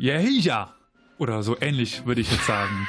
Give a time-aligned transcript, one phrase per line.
[0.00, 0.74] Ja, ja.
[1.18, 2.88] Oder so ähnlich würde ich jetzt sagen.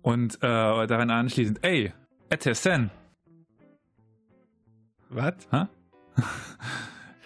[0.00, 1.92] Und äh, daran anschließend, ey,
[2.30, 2.90] Etesen.
[5.10, 5.34] Was?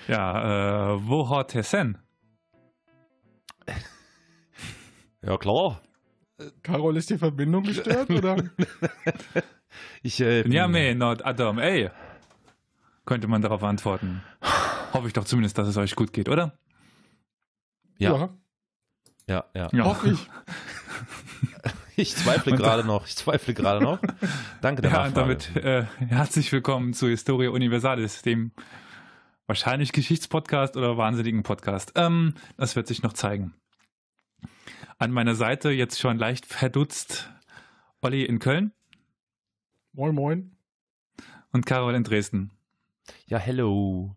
[0.07, 1.97] Ja, äh, wo hat Hessen?
[5.23, 5.81] Ja, klar.
[6.63, 8.37] Carol, ist die Verbindung gestört, oder?
[10.03, 11.89] Ich, äh, Ja, me, not Adam, ey.
[13.07, 14.23] Könnte man darauf antworten.
[14.93, 16.59] Hoffe ich doch zumindest, dass es euch gut geht, oder?
[17.99, 18.31] Ja.
[19.29, 19.69] ja, ja.
[19.73, 19.85] Ja.
[19.85, 20.29] Hoffe ich.
[21.97, 23.07] Ich zweifle gerade noch.
[23.07, 24.01] Ich zweifle gerade noch.
[24.61, 25.37] Danke der Ja, und Nachfrage.
[25.55, 28.51] damit äh, herzlich willkommen zu Historia Universalis, dem
[29.47, 31.93] wahrscheinlich Geschichtspodcast oder wahnsinnigen Podcast.
[31.95, 33.55] Ähm, das wird sich noch zeigen.
[34.99, 37.31] An meiner Seite jetzt schon leicht verdutzt
[38.01, 38.73] Olli in Köln
[39.93, 40.57] Moin, moin.
[41.53, 42.51] und Carol in Dresden.
[43.27, 44.17] Ja, hello.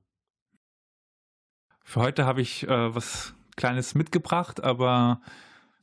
[1.84, 5.20] Für heute habe ich äh, was Kleines mitgebracht, aber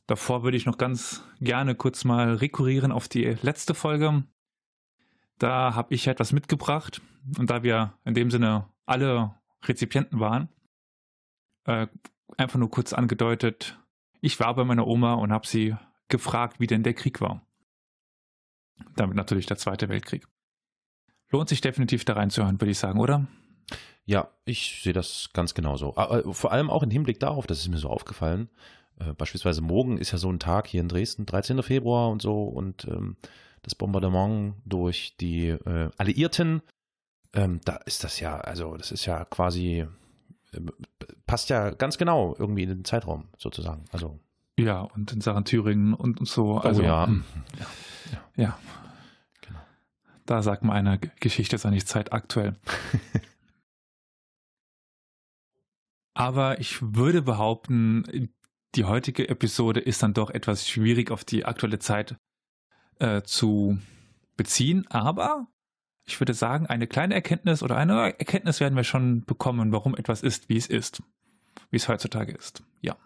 [0.06, 4.24] davor würde ich noch ganz gerne kurz mal rekurrieren auf die letzte Folge.
[5.38, 7.02] Da habe ich etwas mitgebracht
[7.36, 10.48] und da wir in dem Sinne alle Rezipienten waren,
[11.64, 11.88] äh,
[12.36, 13.78] einfach nur kurz angedeutet,
[14.20, 15.76] ich war bei meiner Oma und habe sie
[16.08, 17.44] gefragt, wie denn der Krieg war.
[18.96, 20.26] Damit natürlich der Zweite Weltkrieg.
[21.30, 23.26] Lohnt sich definitiv da reinzuhören, würde ich sagen, oder?
[24.06, 25.96] Ja, ich sehe das ganz genauso.
[25.96, 28.48] Aber vor allem auch im Hinblick darauf, das ist mir so aufgefallen.
[28.98, 31.62] Äh, beispielsweise morgen ist ja so ein Tag hier in Dresden, 13.
[31.62, 33.16] Februar und so, und ähm,
[33.62, 36.62] das Bombardement durch die äh, Alliierten,
[37.32, 39.86] ähm, da ist das ja, also das ist ja quasi,
[40.52, 40.60] äh,
[41.26, 43.84] passt ja ganz genau irgendwie in den Zeitraum sozusagen.
[43.90, 44.20] Also,
[44.58, 46.58] Ja, und in Sachen Thüringen und, und so.
[46.58, 47.06] Also, oh ja.
[47.06, 47.24] hm,
[47.58, 47.66] ja.
[48.36, 48.58] ja.
[49.40, 49.60] Genau.
[50.26, 52.56] Da sagt man einer, Geschichte ist eigentlich zeitaktuell.
[56.14, 58.30] Aber ich würde behaupten,
[58.76, 62.16] die heutige Episode ist dann doch etwas schwierig auf die aktuelle Zeit
[63.00, 63.78] äh, zu
[64.36, 64.86] beziehen.
[64.88, 65.48] Aber
[66.06, 70.22] ich würde sagen, eine kleine Erkenntnis oder eine Erkenntnis werden wir schon bekommen, warum etwas
[70.22, 71.02] ist, wie es ist.
[71.70, 72.62] Wie es heutzutage ist.
[72.80, 72.96] Ja.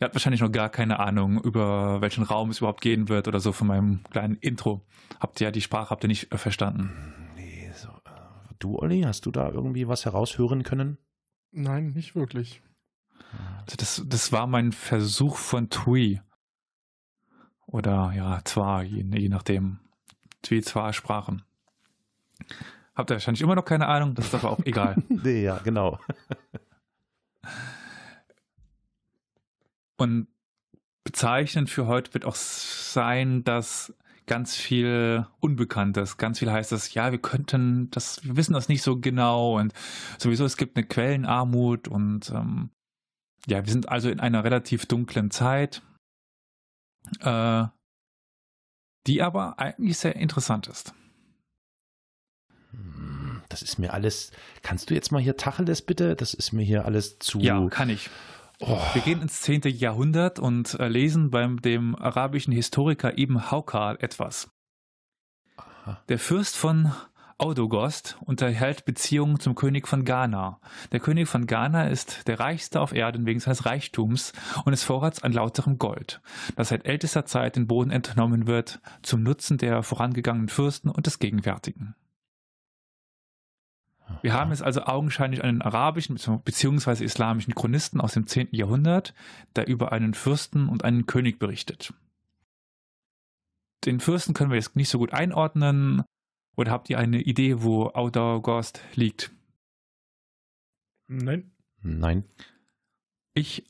[0.00, 3.38] Ihr habt wahrscheinlich noch gar keine Ahnung, über welchen Raum es überhaupt gehen wird oder
[3.38, 4.84] so von meinem kleinen Intro.
[5.20, 6.90] Habt ihr ja die Sprache habt ihr nicht äh, verstanden.
[7.36, 10.98] Nee, so, äh, du, Olli, hast du da irgendwie was heraushören können?
[11.52, 12.62] Nein, nicht wirklich.
[13.60, 16.20] Also das, das war mein Versuch von Tui.
[17.66, 19.78] Oder ja, zwar, je, je nachdem.
[20.42, 21.42] Tui, zwar Sprachen.
[22.94, 24.96] Habt ihr wahrscheinlich immer noch keine Ahnung, das ist aber auch egal.
[25.08, 25.98] nee, ja, genau.
[29.96, 30.26] Und
[31.04, 33.94] bezeichnend für heute wird auch sein, dass
[34.26, 38.82] ganz viel Unbekanntes, ganz viel heißt es, ja, wir könnten das, wir wissen das nicht
[38.82, 39.72] so genau und
[40.18, 42.70] sowieso es gibt eine Quellenarmut und ähm,
[43.46, 45.82] ja, wir sind also in einer relativ dunklen Zeit,
[47.20, 47.64] äh,
[49.06, 50.94] die aber eigentlich sehr interessant ist.
[52.70, 54.30] Hm, Das ist mir alles.
[54.62, 56.14] Kannst du jetzt mal hier Tacheles bitte?
[56.14, 57.40] Das ist mir hier alles zu.
[57.40, 58.08] Ja, kann ich.
[58.64, 59.62] Oh, Wir gehen ins 10.
[59.64, 64.50] Jahrhundert und äh, lesen beim dem arabischen Historiker Ibn Haukal etwas.
[65.56, 66.00] aha.
[66.08, 66.92] Der Fürst von
[67.38, 70.60] Audogost unterhält Beziehungen zum König von Ghana.
[70.92, 74.32] Der König von Ghana ist der reichste auf Erden wegen seines Reichtums
[74.64, 76.20] und des Vorrats an lauterem Gold,
[76.54, 81.18] das seit ältester Zeit den Boden entnommen wird, zum Nutzen der vorangegangenen Fürsten und des
[81.18, 81.96] Gegenwärtigen.
[84.22, 87.04] Wir haben es also augenscheinlich einen arabischen bzw.
[87.04, 88.48] islamischen Chronisten aus dem 10.
[88.52, 89.14] Jahrhundert,
[89.56, 91.94] der über einen Fürsten und einen König berichtet.
[93.84, 96.04] Den Fürsten können wir jetzt nicht so gut einordnen.
[96.56, 99.32] Oder habt ihr eine Idee, wo Audogost liegt?
[101.08, 101.50] Nein.
[101.80, 102.24] Nein.
[103.34, 103.64] Ich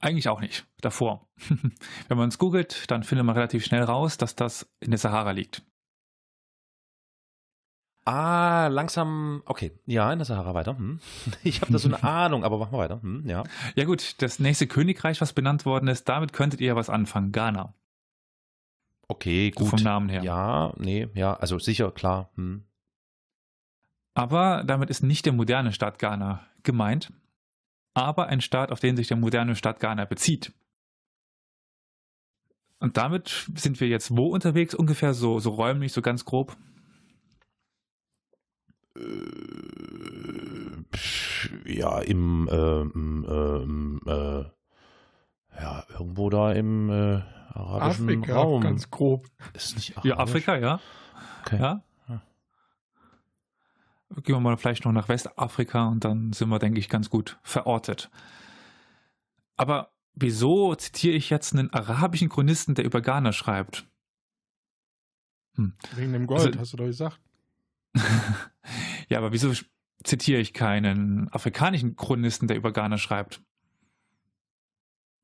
[0.00, 0.66] eigentlich auch nicht.
[0.80, 1.28] Davor.
[2.08, 5.30] Wenn man es googelt, dann findet man relativ schnell raus, dass das in der Sahara
[5.30, 5.62] liegt.
[8.06, 9.42] Ah, langsam.
[9.46, 9.72] Okay.
[9.86, 10.76] Ja, in der Sahara weiter.
[10.76, 11.00] Hm.
[11.42, 13.00] Ich habe da so eine Ahnung, aber machen wir weiter.
[13.02, 13.44] Hm, ja.
[13.76, 17.32] Ja gut, das nächste Königreich, was benannt worden ist, damit könntet ihr ja was anfangen.
[17.32, 17.74] Ghana.
[19.08, 19.70] Okay, So gut.
[19.70, 20.22] vom Namen her.
[20.22, 22.30] Ja, nee, ja, also sicher, klar.
[22.36, 22.64] Hm.
[24.14, 27.12] Aber damit ist nicht der moderne Staat Ghana gemeint,
[27.94, 30.52] aber ein Staat, auf den sich der moderne Staat Ghana bezieht.
[32.80, 34.74] Und damit sind wir jetzt wo unterwegs?
[34.74, 36.56] Ungefähr so, so räumlich, so ganz grob.
[38.96, 39.00] Äh,
[41.66, 44.44] Ja, im, äh, äh, äh,
[45.60, 48.60] ja, irgendwo da im äh, arabischen Afrika, Raum.
[48.62, 49.26] ganz grob.
[49.52, 50.48] Ist nicht Ja, arabisch?
[50.48, 50.80] Afrika, ja.
[51.42, 51.58] Okay.
[51.60, 51.82] ja.
[52.08, 52.22] Ja.
[54.22, 57.38] gehen wir mal vielleicht noch nach Westafrika und dann sind wir, denke ich, ganz gut
[57.42, 58.10] verortet.
[59.56, 63.86] Aber wieso zitiere ich jetzt einen arabischen Chronisten, der über Ghana schreibt?
[65.56, 65.74] Hm.
[65.94, 67.20] Wegen dem Gold, also, hast du doch gesagt.
[69.08, 69.52] ja, aber wieso
[70.02, 73.40] zitiere ich keinen afrikanischen Chronisten, der über Ghana schreibt?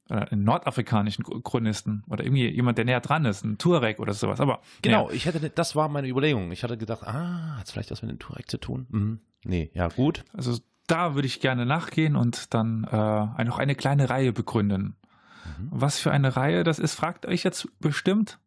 [0.09, 4.41] Oder einen nordafrikanischen Chronisten oder irgendwie jemand, der näher dran ist, ein Tuareg oder sowas.
[4.41, 5.15] Aber genau, ja.
[5.15, 6.51] ich hätte, das war meine Überlegung.
[6.51, 8.87] Ich hatte gedacht, ah, hat es vielleicht was mit dem Tuareg zu tun?
[8.91, 9.21] Mhm.
[9.45, 10.25] Nee, ja, gut.
[10.33, 10.59] Also
[10.89, 14.97] da würde ich gerne nachgehen und dann äh, noch eine kleine Reihe begründen.
[15.45, 15.69] Mhm.
[15.71, 18.41] Was für eine Reihe das ist, fragt euch jetzt bestimmt.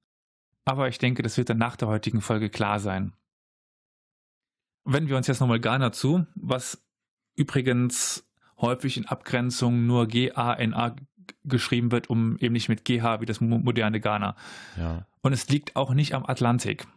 [0.65, 3.13] Aber ich denke, das wird dann nach der heutigen Folge klar sein.
[4.85, 6.83] Wenn wir uns jetzt nochmal Ghana zu, was
[7.35, 8.27] übrigens
[8.57, 10.95] häufig in Abgrenzung nur G-A-N-A
[11.44, 14.35] geschrieben wird, um eben nicht mit GH wie das moderne Ghana.
[14.77, 15.06] Ja.
[15.21, 16.88] Und es liegt auch nicht am Atlantik,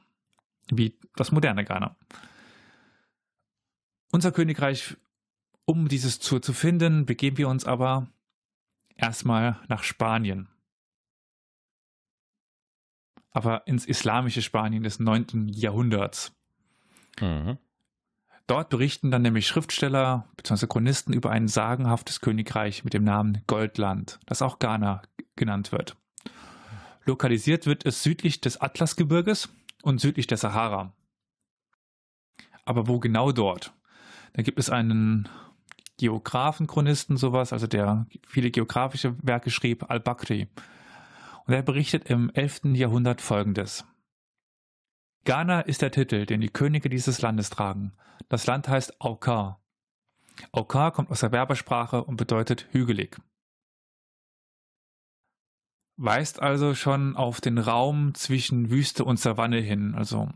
[0.71, 1.97] wie das moderne Ghana.
[4.13, 4.97] Unser Königreich,
[5.65, 8.09] um dieses zu, zu finden, begeben wir uns aber
[8.97, 10.49] erstmal nach Spanien.
[13.31, 15.49] Aber ins islamische Spanien des 9.
[15.49, 16.33] Jahrhunderts.
[17.21, 17.59] Mhm.
[18.47, 20.67] Dort berichten dann nämlich Schriftsteller bzw.
[20.67, 25.03] Chronisten über ein sagenhaftes Königreich mit dem Namen Goldland, das auch Ghana
[25.35, 25.97] genannt wird.
[27.05, 29.49] Lokalisiert wird es südlich des Atlasgebirges
[29.83, 30.93] und südlich der Sahara.
[32.65, 33.73] Aber wo genau dort?
[34.33, 35.29] Da gibt es einen
[35.99, 40.49] Geographenchronisten, sowas, also der viele geografische Werke schrieb, Al-Bakri.
[41.47, 42.75] Und er berichtet im 11.
[42.75, 43.85] Jahrhundert folgendes.
[45.27, 47.93] Ghana ist der Titel, den die Könige dieses Landes tragen.
[48.29, 49.61] Das Land heißt Aukar.
[50.53, 53.19] Aukar kommt aus der Werbersprache und bedeutet hügelig.
[55.97, 60.29] Weist also schon auf den Raum zwischen Wüste und Savanne hin, also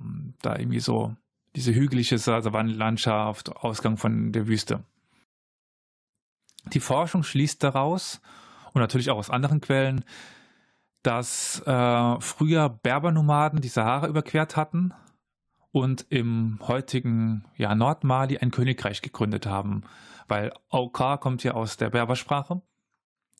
[0.42, 1.14] da irgendwie so
[1.54, 4.82] diese hügelige Savannenlandschaft, Ausgang von der Wüste.
[6.72, 8.20] Die Forschung schließt daraus
[8.72, 10.04] und natürlich auch aus anderen Quellen,
[11.02, 14.92] dass äh, früher Berbernomaden die Sahara überquert hatten
[15.72, 19.82] und im heutigen ja, Nordmali ein Königreich gegründet haben,
[20.28, 22.62] weil Aukar kommt ja aus der Berbersprache.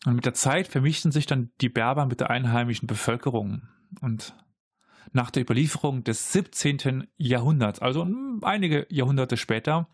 [0.07, 3.69] Und mit der Zeit vermischten sich dann die Berber mit der einheimischen Bevölkerung.
[4.01, 4.35] Und
[5.13, 7.09] nach der Überlieferung des 17.
[7.17, 8.07] Jahrhunderts, also
[8.43, 9.89] einige Jahrhunderte später,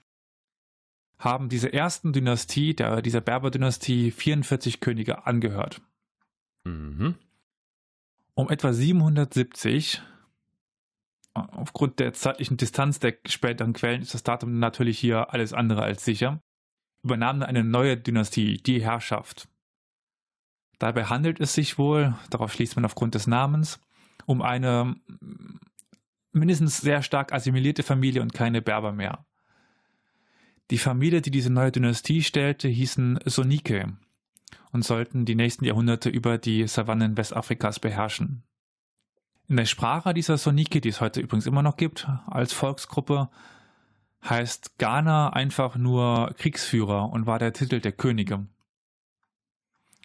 [1.18, 5.80] haben diese ersten Dynastie, der, dieser Berber-Dynastie, 44 Könige angehört.
[6.64, 7.16] Mhm.
[8.38, 10.02] Um etwa 770,
[11.32, 16.04] aufgrund der zeitlichen Distanz der späteren Quellen, ist das Datum natürlich hier alles andere als
[16.04, 16.42] sicher,
[17.02, 19.48] übernahm eine neue Dynastie die Herrschaft.
[20.78, 23.80] Dabei handelt es sich wohl, darauf schließt man aufgrund des Namens,
[24.26, 24.96] um eine
[26.32, 29.24] mindestens sehr stark assimilierte Familie und keine Berber mehr.
[30.70, 33.96] Die Familie, die diese neue Dynastie stellte, hießen Sonike
[34.72, 38.42] und sollten die nächsten Jahrhunderte über die Savannen Westafrikas beherrschen.
[39.48, 43.28] In der Sprache dieser Sonike, die es heute übrigens immer noch gibt, als Volksgruppe,
[44.28, 48.46] heißt Ghana einfach nur Kriegsführer und war der Titel der Könige.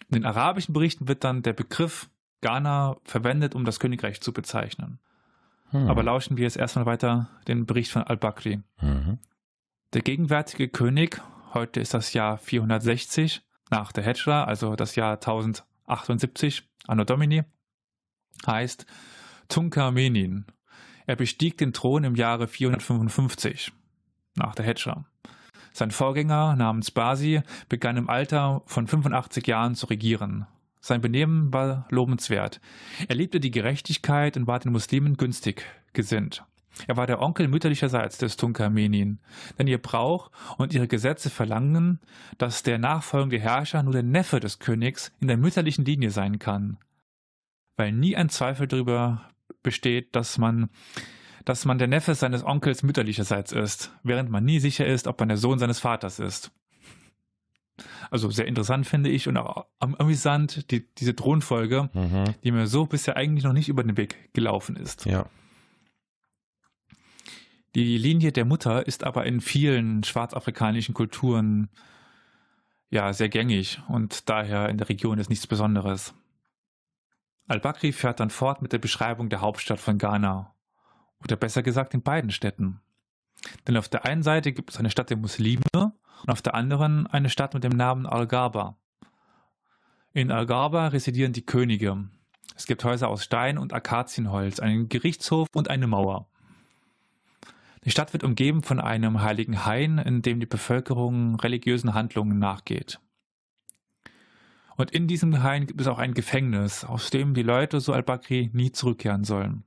[0.08, 2.08] In den arabischen Berichten wird dann der Begriff
[2.40, 4.98] Ghana verwendet, um das Königreich zu bezeichnen.
[5.70, 5.88] Hm.
[5.88, 8.60] Aber lauschen wir jetzt erstmal weiter den Bericht von al-Bakri.
[8.80, 9.18] Mhm.
[9.94, 11.20] Der gegenwärtige König,
[11.54, 13.42] heute ist das Jahr 460,
[13.72, 17.42] nach der Hedra, also das Jahr 1078, Anno Domini,
[18.46, 18.86] heißt
[19.48, 20.44] Tunka Menin.
[21.06, 23.72] Er bestieg den Thron im Jahre 455
[24.36, 25.04] nach der Hedra.
[25.72, 30.46] Sein Vorgänger namens Basi begann im Alter von 85 Jahren zu regieren.
[30.80, 32.60] Sein Benehmen war lobenswert.
[33.08, 35.64] Er liebte die Gerechtigkeit und war den Muslimen günstig
[35.94, 36.44] gesinnt.
[36.86, 39.20] Er war der Onkel mütterlicherseits des Tunka-Menin,
[39.58, 42.00] denn ihr Brauch und ihre Gesetze verlangen,
[42.38, 46.78] dass der nachfolgende Herrscher nur der Neffe des Königs in der mütterlichen Linie sein kann,
[47.76, 49.28] weil nie ein Zweifel darüber
[49.62, 50.70] besteht, dass man,
[51.44, 55.28] dass man der Neffe seines Onkels mütterlicherseits ist, während man nie sicher ist, ob man
[55.28, 56.52] der Sohn seines Vaters ist.
[58.10, 62.24] Also sehr interessant finde ich und auch amüsant die, diese Thronfolge, mhm.
[62.44, 65.06] die mir so bisher eigentlich noch nicht über den Weg gelaufen ist.
[65.06, 65.26] Ja.
[67.74, 71.70] Die Linie der Mutter ist aber in vielen schwarzafrikanischen Kulturen
[72.90, 76.14] ja sehr gängig und daher in der Region ist nichts Besonderes.
[77.48, 80.54] Al-Bakri fährt dann fort mit der Beschreibung der Hauptstadt von Ghana.
[81.24, 82.80] Oder besser gesagt in beiden Städten.
[83.66, 87.06] Denn auf der einen Seite gibt es eine Stadt der Muslime und auf der anderen
[87.06, 88.76] eine Stadt mit dem Namen Al-Ghaba.
[90.12, 92.08] In Al-Ghaba residieren die Könige.
[92.54, 96.28] Es gibt Häuser aus Stein und Akazienholz, einen Gerichtshof und eine Mauer.
[97.84, 103.00] Die Stadt wird umgeben von einem heiligen Hain, in dem die Bevölkerung religiösen Handlungen nachgeht.
[104.76, 108.50] Und in diesem Hain gibt es auch ein Gefängnis, aus dem die Leute, so al-Bakri,
[108.52, 109.64] nie zurückkehren sollen.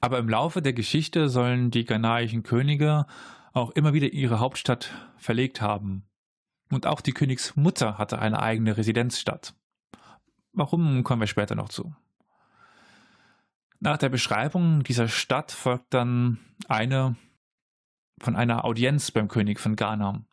[0.00, 3.06] Aber im Laufe der Geschichte sollen die ghanaischen Könige
[3.52, 6.04] auch immer wieder ihre Hauptstadt verlegt haben.
[6.70, 9.54] Und auch die Königsmutter hatte eine eigene Residenzstadt.
[10.52, 11.94] Warum kommen wir später noch zu.
[13.84, 16.38] Nach der Beschreibung dieser Stadt folgt dann
[16.68, 17.16] eine
[18.18, 20.24] von einer Audienz beim König von Ghana.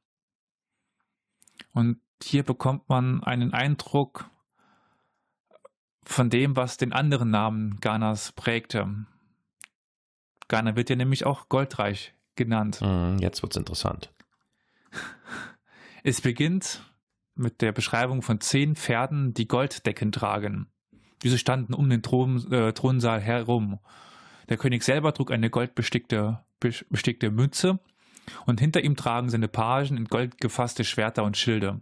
[1.74, 4.29] Und hier bekommt man einen Eindruck
[6.03, 9.05] von dem, was den anderen Namen Ghanas prägte.
[10.48, 12.79] Ghana wird ja nämlich auch goldreich genannt.
[12.79, 14.13] Mhm, jetzt wird's interessant.
[16.03, 16.89] Es beginnt
[17.36, 20.71] mit der Beschreibung von zehn Pferden, die Golddecken tragen.
[21.24, 23.80] Diese standen um den Thron, äh, Thronsaal herum.
[24.50, 27.80] Der König selber trug eine goldbestickte bestickte Mütze
[28.46, 31.82] und hinter ihm tragen seine Pagen in Gold gefasste Schwerter und Schilde.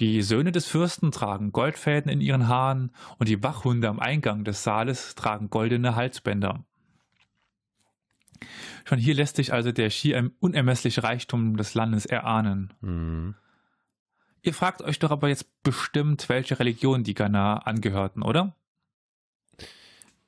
[0.00, 4.64] Die Söhne des Fürsten tragen Goldfäden in ihren Haaren und die Wachhunde am Eingang des
[4.64, 6.64] Saales tragen goldene Halsbänder.
[8.84, 12.74] Schon hier lässt sich also der schier unermessliche Reichtum des Landes erahnen.
[12.80, 13.34] Mhm.
[14.44, 18.54] Ihr fragt euch doch aber jetzt bestimmt, welche Religion die Ghana angehörten, oder?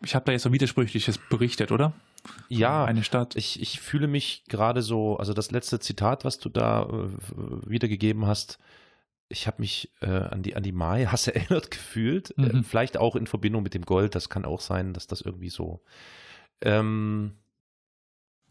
[0.03, 1.93] Ich habe da jetzt so widersprüchliches berichtet, oder?
[2.49, 3.37] Ja, eine Stadt.
[3.37, 7.09] Ich, ich fühle mich gerade so, also das letzte Zitat, was du da äh,
[7.69, 8.59] wiedergegeben hast,
[9.29, 12.31] ich habe mich äh, an die an die Mai-Hasse erinnert gefühlt.
[12.39, 12.61] Äh, mhm.
[12.61, 14.15] Äh, vielleicht auch in Verbindung mit dem Gold.
[14.15, 15.83] Das kann auch sein, dass das irgendwie so.
[16.63, 17.35] Ähm,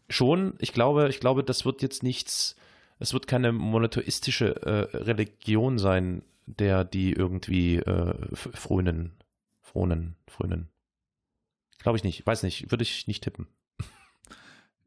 [0.08, 2.54] schon, ich glaube, ich glaube, das wird jetzt nichts
[2.98, 9.12] es wird keine monotheistische äh, Religion sein, der die irgendwie äh, frönen,
[9.60, 10.68] frönen, frönen.
[11.78, 13.46] Glaube ich nicht, weiß nicht, würde ich nicht tippen.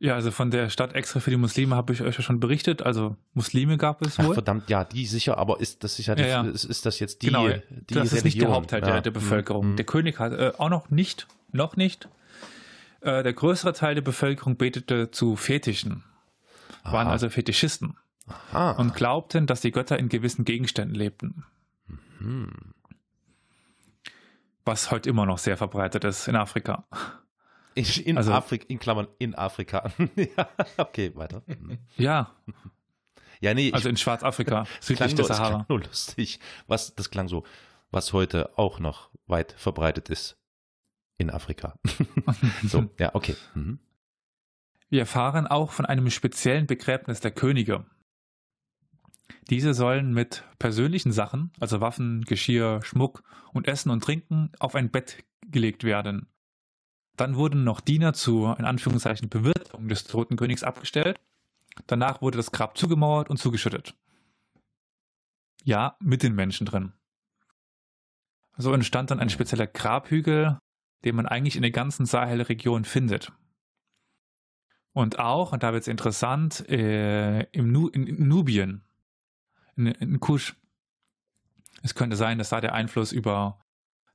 [0.01, 2.81] Ja, also von der Stadt extra für die Muslime habe ich euch ja schon berichtet.
[2.81, 4.27] Also Muslime gab es wohl.
[4.29, 6.41] Ach, verdammt, ja, die sicher, aber ist das sicher, ja, ja.
[6.43, 7.53] Ist, ist, das jetzt die, genau, die
[7.93, 8.17] das Religion?
[8.17, 8.91] ist nicht der Hauptteil ja.
[8.91, 9.71] der, der, Bevölkerung.
[9.71, 9.75] Mhm.
[9.75, 12.07] Der König hat äh, auch noch nicht, noch nicht.
[13.01, 16.05] Äh, der größere Teil der Bevölkerung betete zu Fetischen
[16.83, 17.11] waren Aha.
[17.11, 18.71] also Fetischisten Aha.
[18.71, 21.45] und glaubten, dass die Götter in gewissen Gegenständen lebten.
[22.19, 22.73] Mhm.
[24.65, 26.85] Was heute immer noch sehr verbreitet ist in Afrika.
[27.75, 29.91] In, in also, Afrika, in Klammern in Afrika.
[30.15, 31.43] ja, okay, weiter.
[31.97, 32.35] Ja.
[33.41, 33.71] Ja, nee.
[33.71, 35.59] Also in Schwarzafrika, südlich der Sahara.
[35.59, 36.41] Das nur lustig.
[36.67, 37.45] Was, das klang so,
[37.89, 40.37] was heute auch noch weit verbreitet ist
[41.17, 41.75] in Afrika.
[42.63, 43.37] so, ja, okay.
[43.53, 43.79] Mhm.
[44.89, 47.85] Wir erfahren auch von einem speziellen Begräbnis der Könige.
[49.49, 54.89] Diese sollen mit persönlichen Sachen, also Waffen, Geschirr, Schmuck und Essen und Trinken, auf ein
[54.89, 56.27] Bett gelegt werden.
[57.15, 61.19] Dann wurden noch Diener zur, in Anführungszeichen, Bewirtung des toten Königs abgestellt.
[61.87, 63.95] Danach wurde das Grab zugemauert und zugeschüttet.
[65.63, 66.93] Ja, mit den Menschen drin.
[68.57, 70.59] So entstand dann ein spezieller Grabhügel,
[71.05, 73.31] den man eigentlich in der ganzen Sahelregion findet.
[74.99, 78.83] Und auch, und da wird es interessant, äh, im nu in Nubien,
[79.77, 80.57] in, in Kusch.
[81.81, 83.59] Es könnte sein, dass da der Einfluss über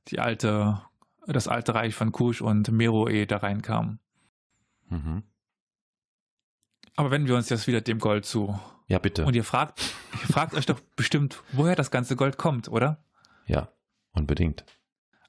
[0.09, 0.79] die alte,
[1.25, 3.97] das alte Reich von Kusch und Meroe da reinkam.
[4.89, 5.23] Mhm.
[6.95, 8.59] Aber wenden wir uns jetzt wieder dem Gold zu.
[8.85, 9.25] Ja, bitte.
[9.25, 13.03] Und ihr fragt, ihr fragt euch doch bestimmt, woher das ganze Gold kommt, oder?
[13.47, 13.69] Ja,
[14.11, 14.65] unbedingt.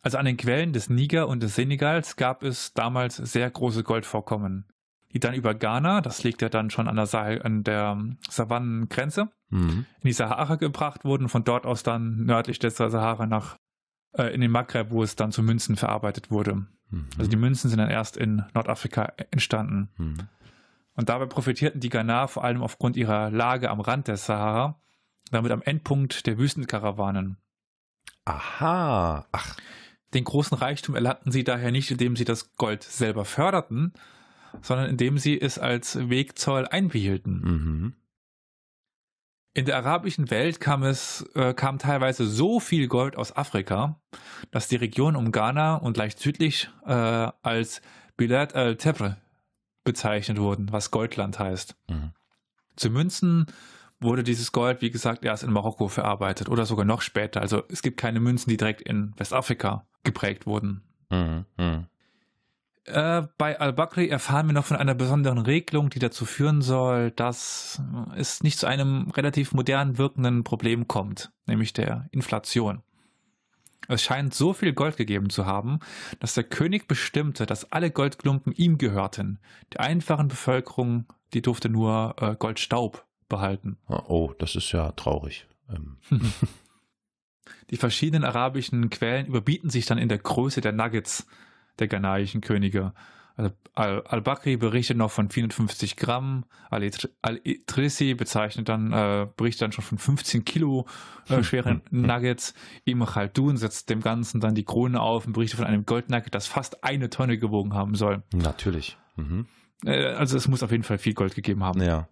[0.03, 4.67] Also an den Quellen des Niger und des Senegals gab es damals sehr große Goldvorkommen
[5.21, 9.87] dann über Ghana, das liegt ja dann schon an der, Sahel, an der Savannengrenze, mhm.
[10.01, 13.57] in die Sahara gebracht wurden, von dort aus dann nördlich der Sahara nach
[14.13, 16.67] äh, in den Maghreb, wo es dann zu Münzen verarbeitet wurde.
[16.91, 17.09] Mhm.
[17.19, 19.91] Also die Münzen sind dann erst in Nordafrika entstanden.
[19.97, 20.19] Mhm.
[20.95, 24.81] Und dabei profitierten die Ghana vor allem aufgrund ihrer Lage am Rand der Sahara,
[25.31, 27.37] damit am Endpunkt der Wüstenkarawanen.
[28.25, 29.57] Aha, ach.
[30.15, 33.93] Den großen Reichtum erlangten sie daher nicht, indem sie das Gold selber förderten,
[34.63, 37.41] sondern indem sie es als Wegzoll einbehielten.
[37.41, 37.95] Mhm.
[39.55, 43.99] In der arabischen Welt kam es äh, kam teilweise so viel Gold aus Afrika,
[44.51, 47.81] dass die Region um Ghana und leicht südlich äh, als
[48.19, 49.17] Bilad al-Tebre
[49.83, 51.75] bezeichnet wurden, was Goldland heißt.
[51.89, 52.13] Mhm.
[52.77, 53.47] Zu Münzen
[54.01, 57.41] wurde dieses Gold, wie gesagt, erst in Marokko verarbeitet oder sogar noch später.
[57.41, 60.83] Also es gibt keine Münzen, die direkt in Westafrika geprägt wurden.
[61.11, 61.47] Mhm.
[62.87, 67.83] Äh, bei Al-Bakri erfahren wir noch von einer besonderen Regelung, die dazu führen soll, dass
[68.17, 72.83] es nicht zu einem relativ modern wirkenden Problem kommt, nämlich der Inflation.
[73.89, 75.81] Es scheint so viel Gold gegeben zu haben,
[76.21, 79.39] dass der König bestimmte, dass alle Goldklumpen ihm gehörten.
[79.73, 83.79] Die einfachen Bevölkerung, die durfte nur äh, Goldstaub behalten.
[83.89, 85.47] Oh, das ist ja traurig.
[85.69, 85.97] Ähm.
[87.71, 91.27] Die verschiedenen arabischen Quellen überbieten sich dann in der Größe der Nuggets
[91.79, 92.93] der ghanaischen Könige.
[93.37, 99.99] Also Al-Bakri berichtet noch von 450 Gramm, Al-Idrisi bezeichnet dann, äh, berichtet dann schon von
[99.99, 100.87] 15 Kilo
[101.29, 102.55] äh, schweren Nuggets.
[102.87, 106.47] Ibn Khaldun setzt dem Ganzen dann die Krone auf und berichtet von einem Goldnugget, das
[106.47, 108.23] fast eine Tonne gewogen haben soll.
[108.33, 108.97] Natürlich.
[109.17, 109.47] Mhm.
[109.85, 111.83] Äh, also es muss auf jeden Fall viel Gold gegeben haben.
[111.83, 112.09] Ja.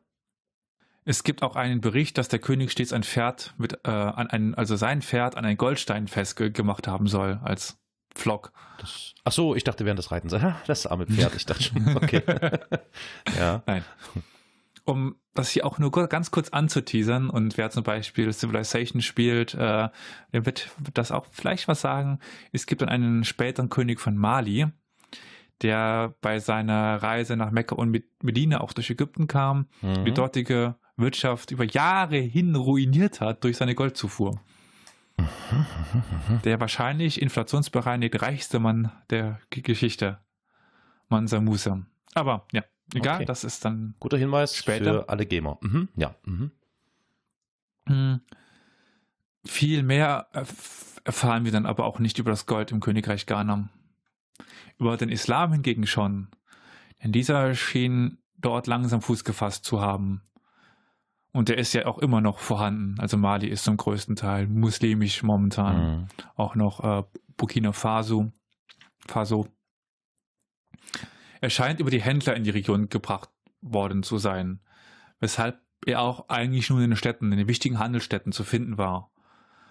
[1.06, 4.54] Es gibt auch einen Bericht, dass der König stets ein Pferd mit, äh, an einen,
[4.54, 7.78] also sein Pferd an einen Goldstein festgemacht haben soll als
[8.14, 8.52] Flock.
[8.78, 10.34] Das, ach so, ich dachte während des Reitens,
[10.66, 12.22] das arme Pferd, ich dachte schon, okay.
[13.38, 13.62] ja.
[13.66, 13.84] Nein.
[14.84, 19.88] Um das hier auch nur ganz kurz anzuteasern und wer zum Beispiel Civilization spielt, äh,
[20.32, 22.18] der wird, wird das auch vielleicht was sagen.
[22.52, 24.66] Es gibt dann einen späteren König von Mali,
[25.62, 30.04] der bei seiner Reise nach Mekka und Medina auch durch Ägypten kam, mhm.
[30.04, 34.38] die dortige Wirtschaft über Jahre hin ruiniert hat durch seine Goldzufuhr.
[36.44, 40.18] Der wahrscheinlich inflationsbereinigt reichste Mann der Geschichte.
[41.08, 41.86] Mansa Musa.
[42.14, 43.24] Aber ja, egal, okay.
[43.24, 43.94] das ist dann.
[44.00, 45.02] Guter Hinweis später.
[45.02, 45.58] für alle Gamer.
[45.60, 46.14] Mhm, ja.
[46.24, 46.50] Mhm.
[47.86, 48.20] Hm.
[49.44, 50.28] Viel mehr
[51.04, 53.68] erfahren wir dann aber auch nicht über das Gold im Königreich Ghana.
[54.78, 56.28] Über den Islam hingegen schon.
[57.02, 60.22] Denn dieser schien dort langsam Fuß gefasst zu haben.
[61.34, 62.94] Und der ist ja auch immer noch vorhanden.
[63.00, 65.76] Also Mali ist zum größten Teil muslimisch momentan.
[65.76, 66.06] Mhm.
[66.36, 67.02] Auch noch äh,
[67.36, 68.30] Burkina Faso.
[69.08, 69.48] Faso.
[71.40, 74.60] Er scheint über die Händler in die Region gebracht worden zu sein.
[75.18, 79.10] Weshalb er auch eigentlich nur in den Städten, in den wichtigen Handelsstädten zu finden war.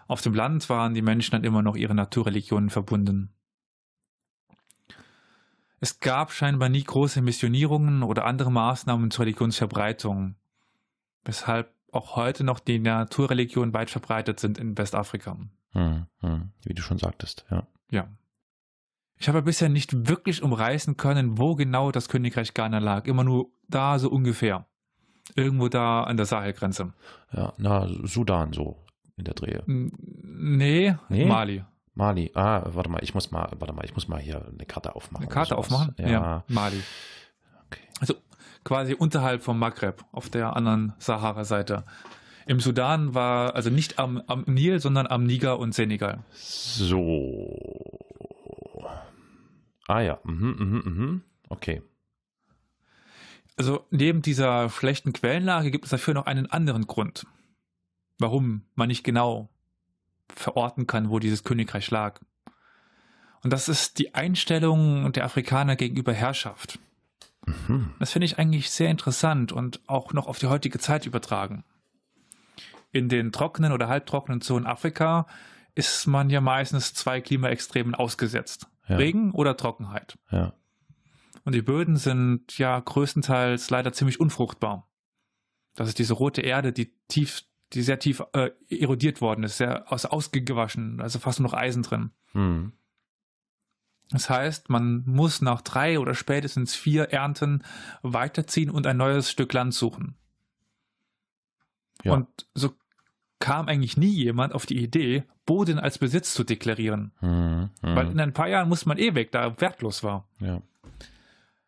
[0.10, 3.34] Auf dem Land waren die Menschen dann immer noch ihre Naturreligionen verbunden.
[5.80, 10.36] Es gab scheinbar nie große Missionierungen oder andere Maßnahmen zur Religionsverbreitung
[11.26, 15.38] weshalb auch heute noch die Naturreligionen weit verbreitet sind in Westafrika.
[15.72, 17.68] Hm, hm, wie du schon sagtest, ja.
[17.90, 18.08] Ja.
[19.20, 23.06] Ich habe bisher nicht wirklich umreißen können, wo genau das Königreich Ghana lag.
[23.06, 24.66] Immer nur da so ungefähr.
[25.36, 26.94] Irgendwo da an der Sahelgrenze.
[27.32, 28.84] Ja, na, Sudan so
[29.16, 29.64] in der Drehe.
[29.66, 31.26] Nee, nee?
[31.26, 31.64] Mali.
[31.94, 32.32] Mali.
[32.34, 35.26] Ah, warte mal, ich muss mal, warte mal, ich muss mal hier eine Karte aufmachen.
[35.26, 35.96] Eine Karte aufmachen?
[35.98, 36.08] Ja.
[36.08, 36.44] ja.
[36.48, 36.82] Mali.
[37.68, 37.84] Okay.
[38.00, 38.16] Also
[38.64, 41.84] quasi unterhalb vom Maghreb, auf der anderen Sahara-Seite.
[42.46, 46.24] Im Sudan war also nicht am, am Nil, sondern am Niger und Senegal.
[46.32, 48.00] So.
[49.88, 51.22] Ah ja, mhm, mhm, mhm.
[51.50, 51.82] Okay.
[53.56, 57.26] Also neben dieser schlechten Quellenlage gibt es dafür noch einen anderen Grund,
[58.18, 59.50] warum man nicht genau
[60.34, 62.20] verorten kann, wo dieses Königreich lag.
[63.44, 66.80] Und das ist die Einstellung der Afrikaner gegenüber Herrschaft.
[67.46, 67.94] Mhm.
[68.00, 71.64] Das finde ich eigentlich sehr interessant und auch noch auf die heutige Zeit übertragen.
[72.92, 75.28] In den trockenen oder halbtrockenen Zonen Afrika
[75.76, 78.68] ist man ja meistens zwei Klimaextremen ausgesetzt.
[78.88, 78.98] Ja.
[78.98, 80.18] Regen oder Trockenheit.
[80.30, 80.54] Ja.
[81.46, 84.90] Und die Böden sind ja größtenteils leider ziemlich unfruchtbar.
[85.76, 89.92] Das ist diese rote Erde, die tief, die sehr tief äh, erodiert worden ist, sehr
[89.92, 92.12] aus, ausgewaschen, also fast nur noch Eisen drin.
[92.34, 92.74] Mhm.
[94.14, 97.64] Das heißt, man muss nach drei oder spätestens vier Ernten
[98.04, 100.16] weiterziehen und ein neues Stück Land suchen.
[102.04, 102.14] Ja.
[102.14, 102.74] Und so
[103.40, 107.12] kam eigentlich nie jemand auf die Idee, Boden als Besitz zu deklarieren.
[107.22, 107.96] Mhm, mh.
[107.96, 110.28] Weil in ein paar Jahren muss man eh weg, da wertlos war.
[110.40, 110.62] Ja.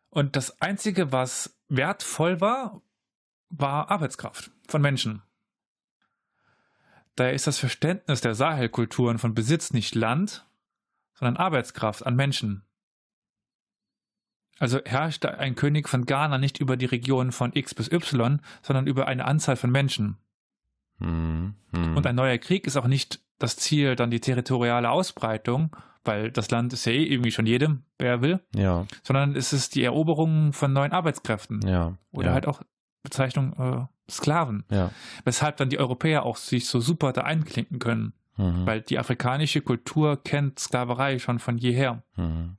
[0.08, 2.80] Und das Einzige, was wertvoll war,
[3.50, 5.22] war Arbeitskraft von Menschen.
[7.16, 10.45] Daher ist das Verständnis der Sahelkulturen von Besitz nicht Land,
[11.16, 12.62] sondern Arbeitskraft an Menschen.
[14.58, 18.86] Also herrschte ein König von Ghana nicht über die Region von X bis Y, sondern
[18.86, 20.16] über eine Anzahl von Menschen.
[20.98, 21.96] Hm, hm.
[21.96, 26.50] Und ein neuer Krieg ist auch nicht das Ziel, dann die territoriale Ausbreitung, weil das
[26.50, 28.86] Land ist ja eh irgendwie schon jedem, wer will, ja.
[29.02, 31.60] sondern es ist die Eroberung von neuen Arbeitskräften.
[31.66, 31.98] Ja.
[32.12, 32.32] Oder ja.
[32.32, 32.62] halt auch
[33.02, 34.64] Bezeichnung äh, Sklaven.
[35.24, 38.14] Weshalb dann die Europäer auch sich so super da einklinken können.
[38.36, 38.66] Mhm.
[38.66, 42.02] Weil die afrikanische Kultur kennt Sklaverei schon von jeher.
[42.16, 42.56] Mhm.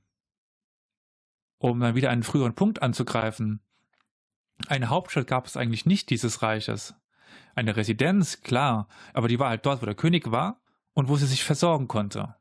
[1.58, 3.60] Um dann wieder einen früheren Punkt anzugreifen.
[4.66, 6.94] Eine Hauptstadt gab es eigentlich nicht dieses Reiches.
[7.54, 10.60] Eine Residenz, klar, aber die war halt dort, wo der König war
[10.94, 12.34] und wo sie sich versorgen konnte.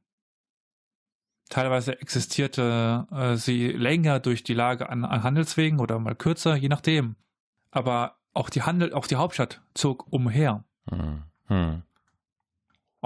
[1.50, 6.68] Teilweise existierte äh, sie länger durch die Lage an, an, Handelswegen oder mal kürzer, je
[6.68, 7.16] nachdem.
[7.72, 10.66] Aber auch die Handel, auch die Hauptstadt zog umher.
[10.90, 11.84] Hm.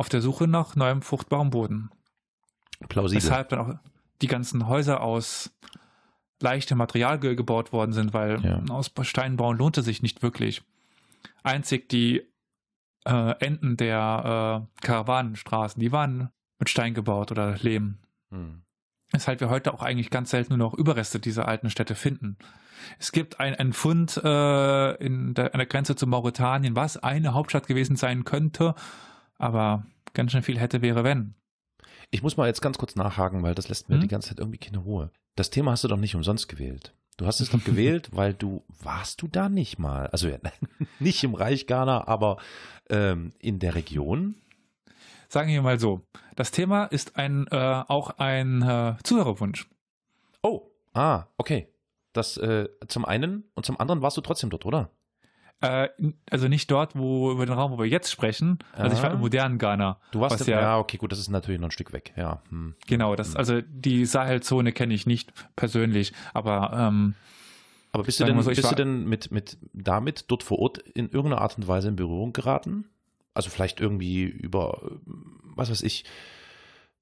[0.01, 1.91] Auf der Suche nach neuem fruchtbarem Boden.
[2.89, 3.21] Plausibel.
[3.21, 3.75] Weshalb dann auch
[4.23, 5.55] die ganzen Häuser aus
[6.41, 8.63] leichtem Material ge gebaut worden sind, weil Ja.
[8.71, 10.63] aus Stein bauen lohnte sich nicht wirklich.
[11.43, 12.23] Einzig die
[13.05, 17.99] äh, Enden der äh, Karawanenstraßen, die waren mit Stein gebaut oder Lehm.
[18.31, 18.63] Hm.
[19.11, 22.37] Weshalb wir heute auch eigentlich ganz selten nur noch Überreste dieser alten Städte finden.
[22.97, 27.35] Es gibt ein, einen Fund äh, in der, an der Grenze zu Mauretanien, was eine
[27.35, 28.73] Hauptstadt gewesen sein könnte,
[29.41, 31.36] aber ganz schön viel hätte, wäre, wenn.
[32.10, 34.01] Ich muss mal jetzt ganz kurz nachhaken, weil das lässt mir Hm?
[34.01, 35.12] die ganze Zeit irgendwie keine Ruhe.
[35.36, 36.93] Das Thema hast du doch nicht umsonst gewählt.
[37.17, 40.08] Du hast es doch gewählt, weil du, warst du da nicht mal?
[40.08, 40.30] Also
[40.99, 42.38] nicht im Reich Ghana, aber
[42.89, 44.36] ähm, in der Region?
[45.30, 46.01] Sagen wir mal so,
[46.36, 49.69] das Thema ist ein, äh, auch ein äh, Zuhörerwunsch.
[50.43, 51.67] Oh, ah, okay.
[52.13, 54.89] Das äh, zum einen und zum anderen warst du trotzdem dort, oder?
[55.62, 55.89] Äh,
[56.30, 58.60] also nicht dort, wo über den Raum, wo wir jetzt sprechen.
[58.74, 59.13] Also ich war Ah.
[59.13, 60.00] im modernen Ghana.
[60.12, 62.41] Du warst ja, ja- okay, gut, das ist natürlich noch ein Stück weg, ja.
[62.50, 62.76] Hm.
[62.88, 67.13] Genau, das, also die Sahelzone kenne ich nicht persönlich, aber ähm,
[67.91, 70.80] Aber bist du denn, so, bist du war- denn mit, mit damit dort vor Ort
[70.80, 72.86] in irgendeiner Art und Weise in Berührung geraten?
[73.34, 74.82] Also vielleicht irgendwie über,
[75.56, 76.06] was weiß ich,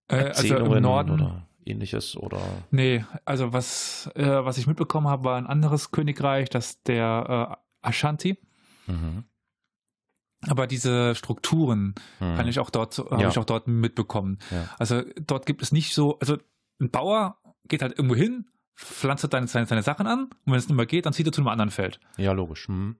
[0.10, 1.12] äh, also Erzählungen im Norden.
[1.12, 2.39] oder ähnliches oder
[2.72, 7.88] Nee, also was, äh, was ich mitbekommen habe, war ein anderes Königreich, das der äh,
[7.88, 8.38] Ashanti.
[8.89, 9.23] Mhm.
[10.47, 12.38] Aber diese Strukturen Hm.
[12.38, 13.28] kann ich auch dort, habe Ja.
[13.30, 14.39] ich auch dort mitbekommen.
[14.52, 14.69] Ja.
[14.80, 16.38] Also dort gibt es nicht so, also
[16.80, 20.67] ein Bauer geht halt irgendwo hin, pflanzt seine, seine, seine Sachen an und wenn es
[20.69, 21.99] nicht mehr geht, dann zieht er zu einem anderen Feld.
[22.17, 22.69] Ja, logisch.
[22.69, 22.95] Hm.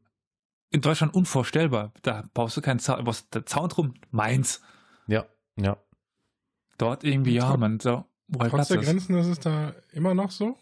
[0.72, 1.94] In Deutschland unvorstellbar.
[2.02, 4.62] Da baust du keinen Zaun, baust der Zaun drum, meins.
[5.08, 5.26] Ja,
[5.56, 5.78] ja.
[6.78, 8.86] Dort irgendwie, ja, Trotz- man, so, wo halt Trotz der ist.
[8.86, 10.58] Grenzen ist es da immer noch so?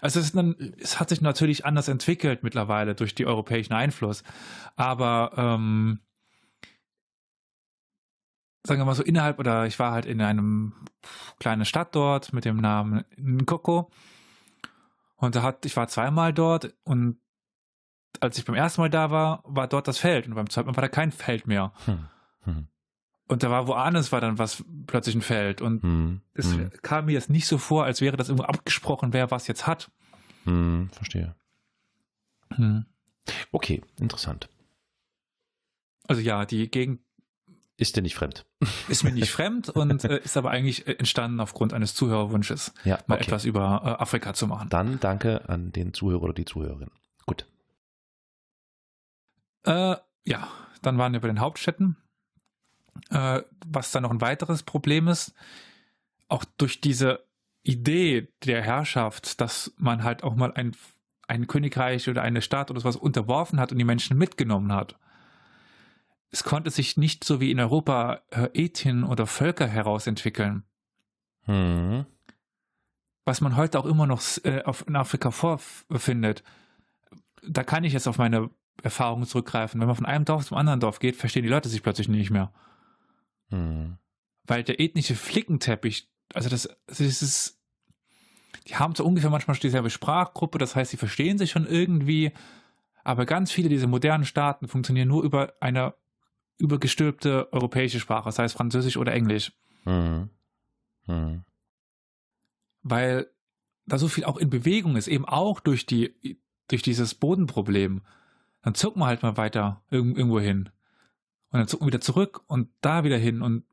[0.00, 4.22] Also es, dann, es hat sich natürlich anders entwickelt mittlerweile durch die europäischen Einfluss.
[4.76, 6.00] Aber ähm,
[8.66, 10.74] sagen wir mal so innerhalb, oder ich war halt in einem
[11.38, 13.90] kleinen Stadt dort mit dem Namen Nkoko.
[15.16, 17.18] Und da hat, ich war zweimal dort und
[18.20, 20.76] als ich beim ersten Mal da war, war dort das Feld und beim zweiten Mal
[20.76, 21.72] war da kein Feld mehr.
[21.84, 22.06] Hm.
[22.44, 22.68] Hm.
[23.30, 26.20] Und da war woanders war dann was plötzlich ein Feld und Hm.
[26.34, 26.70] es Hm.
[26.82, 29.88] kam mir jetzt nicht so vor, als wäre das irgendwo abgesprochen, wer was jetzt hat.
[30.44, 30.90] Hm.
[30.92, 31.36] Verstehe.
[32.54, 32.86] Hm.
[33.52, 34.48] Okay, interessant.
[36.08, 37.00] Also ja, die Gegend
[37.76, 38.46] Ist dir nicht fremd?
[38.88, 42.98] ist mir nicht fremd und äh, ist aber eigentlich äh, entstanden aufgrund eines Zuhörerwunsches, Ja,
[43.06, 43.24] mal okay.
[43.26, 44.68] etwas über äh, Afrika zu machen.
[44.70, 46.90] Dann danke an den Zuhörer oder die Zuhörerin.
[47.26, 47.46] Gut.
[49.64, 50.48] Äh, ja,
[50.82, 51.96] dann waren wir bei den Hauptstädten.
[53.10, 55.34] Äh, was dann noch ein weiteres Problem ist,
[56.28, 57.24] auch durch diese
[57.62, 60.76] Idee der Herrschaft, dass man halt auch mal ein,
[61.28, 64.96] ein Königreich oder eine Stadt oder sowas unterworfen hat und die Menschen mitgenommen hat.
[66.30, 70.64] Es konnte sich nicht so wie in Europa äh, Ethien oder Völker herausentwickeln.
[71.46, 72.04] Hm.
[73.24, 76.42] was man heute auch immer noch äh, auf, in Afrika vorfindet,
[77.42, 78.50] da kann ich jetzt auf meine
[78.82, 79.80] Erfahrungen zurückgreifen.
[79.80, 82.30] Wenn man von einem Dorf zum anderen Dorf geht, verstehen die Leute sich plötzlich nicht
[82.30, 82.52] mehr.
[83.50, 83.98] Hm.
[84.44, 87.60] Weil der ethnische Flickenteppich, also das, das ist,
[88.66, 92.32] die haben so ungefähr manchmal dieselbe Sprachgruppe, das heißt, sie verstehen sich schon irgendwie,
[93.04, 95.94] aber ganz viele dieser modernen Staaten funktionieren nur über eine
[96.58, 99.52] übergestülpte europäische Sprache, das heißt Französisch oder Englisch.
[99.84, 100.28] Hm.
[101.06, 101.44] Hm.
[102.82, 103.30] weil
[103.86, 108.02] da so viel auch in Bewegung ist, eben auch durch die, durch dieses Bodenproblem.
[108.62, 110.68] Dann zucken wir halt mal weiter irg- irgendwo hin.
[111.50, 113.42] Und dann wieder zurück und da wieder hin.
[113.42, 113.64] Und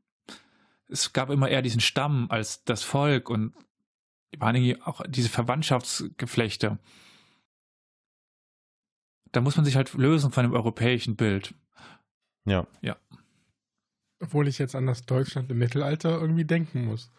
[0.88, 3.54] es gab immer eher diesen Stamm als das Volk und
[4.38, 6.80] waren irgendwie auch diese Verwandtschaftsgeflechte.
[9.32, 11.54] Da muss man sich halt lösen von dem europäischen Bild.
[12.46, 12.66] Ja.
[14.20, 17.12] Obwohl ich jetzt an das Deutschland im Mittelalter irgendwie denken muss.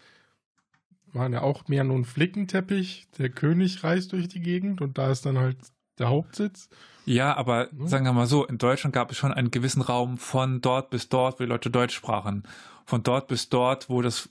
[1.13, 5.11] Waren ja auch mehr nur ein Flickenteppich, der König reist durch die Gegend und da
[5.11, 5.59] ist dann halt
[5.99, 6.69] der Hauptsitz.
[7.05, 7.89] Ja, aber Hm?
[7.89, 11.09] sagen wir mal so, in Deutschland gab es schon einen gewissen Raum von dort bis
[11.09, 12.43] dort, wo die Leute Deutsch sprachen.
[12.85, 14.29] Von dort bis dort, wo das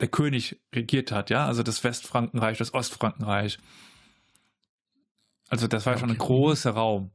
[0.00, 3.58] der König regiert hat, ja, also das Westfrankenreich, das Ostfrankenreich.
[5.48, 6.26] Also das war Ja, schon ein okay.
[6.26, 7.12] großer Raum.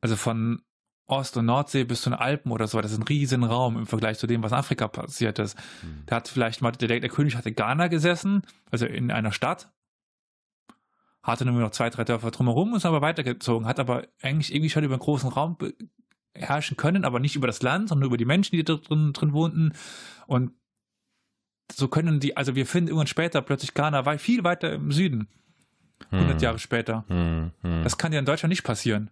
[0.00, 0.62] Also von
[1.06, 3.86] Ost- und Nordsee bis zu den Alpen oder so, das ist ein riesen Raum im
[3.86, 5.58] Vergleich zu dem, was in Afrika passiert ist.
[5.82, 6.04] Hm.
[6.06, 9.70] Da hat vielleicht mal, der, der König hatte Ghana gesessen, also in einer Stadt,
[11.22, 14.84] hatte nur noch zwei, drei Dörfer drumherum, ist aber weitergezogen, hat aber eigentlich irgendwie schon
[14.84, 15.56] über einen großen Raum
[16.34, 19.32] herrschen können, aber nicht über das Land, sondern über die Menschen, die da drin, drin
[19.32, 19.72] wohnten.
[20.26, 20.52] Und
[21.70, 25.28] so können die, also wir finden irgendwann später plötzlich Ghana wei- viel weiter im Süden,
[26.10, 26.38] 100 Hm.
[26.42, 27.04] Jahre später.
[27.08, 27.52] Hm.
[27.62, 27.82] Hm.
[27.84, 29.10] Das kann ja in Deutschland nicht passieren.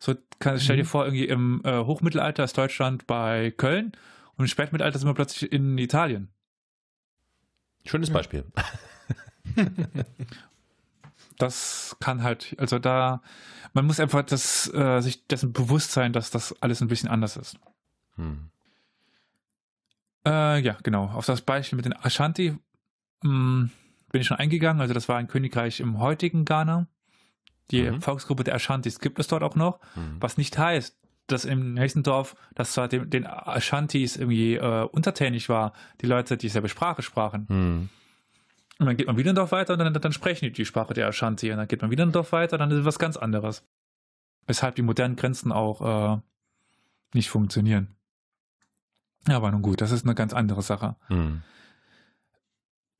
[0.00, 0.88] So, kann, stell dir Mhm.
[0.88, 3.92] vor, irgendwie im äh, Hochmittelalter ist Deutschland bei Köln
[4.36, 6.28] und im Spätmittelalter sind wir plötzlich in Italien.
[7.86, 8.14] Schönes Ja.
[8.14, 8.44] Beispiel.
[11.38, 13.22] Das kann halt, also da,
[13.72, 17.36] man muss einfach das, äh, sich dessen bewusst sein, dass das alles ein bisschen anders
[17.36, 17.58] ist.
[18.16, 18.50] Hm.
[20.26, 21.06] Äh, ja, genau.
[21.06, 22.56] Auf das Beispiel mit den Ashanti
[23.22, 23.68] mh,
[24.10, 24.80] bin ich schon eingegangen.
[24.80, 26.86] Also das war ein Königreich im heutigen Ghana.
[27.70, 28.00] Die Mhm.
[28.00, 30.16] Volksgruppe der Ashantis gibt es dort auch noch, Hm.
[30.20, 35.48] was nicht heißt, dass im nächsten Dorf, das zwar dem, den Ashantis irgendwie äh, untertänig
[35.48, 37.46] war, die Leute dieselbe Sprache sprachen.
[37.48, 37.88] Hm.
[38.78, 40.94] Und dann geht man wieder ein Dorf weiter und dann, dann sprechen die die Sprache
[40.94, 41.50] der Ashanti.
[41.50, 43.64] Und dann geht man wieder ein Dorf weiter, dann ist es was ganz anderes.
[44.46, 46.20] Weshalb die modernen Grenzen auch äh,
[47.14, 47.94] nicht funktionieren.
[49.28, 50.96] Ja, aber nun gut, das ist eine ganz andere Sache.
[51.06, 51.42] Hm.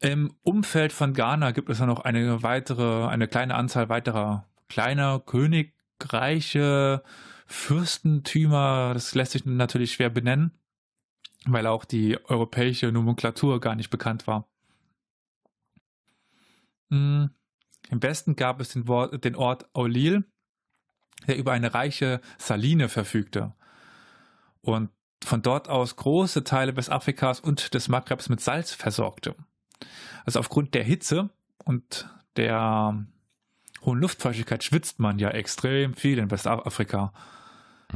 [0.00, 5.20] Im Umfeld von Ghana gibt es ja noch eine weitere, eine kleine Anzahl weiterer kleiner
[5.20, 7.02] Königreiche,
[7.46, 8.92] Fürstentümer.
[8.94, 10.52] Das lässt sich natürlich schwer benennen,
[11.46, 14.48] weil auch die europäische Nomenklatur gar nicht bekannt war.
[16.94, 17.30] Hm,
[17.90, 20.24] Im Westen gab es den, Wort, den Ort Aulil,
[21.26, 23.52] der über eine reiche Saline verfügte
[24.61, 24.90] und
[25.24, 29.35] von dort aus große Teile Westafrikas und des Maghrebs mit Salz versorgte.
[30.24, 31.30] Also aufgrund der Hitze
[31.64, 33.04] und der
[33.85, 37.12] hohen Luftfeuchtigkeit schwitzt man ja extrem viel in Westafrika.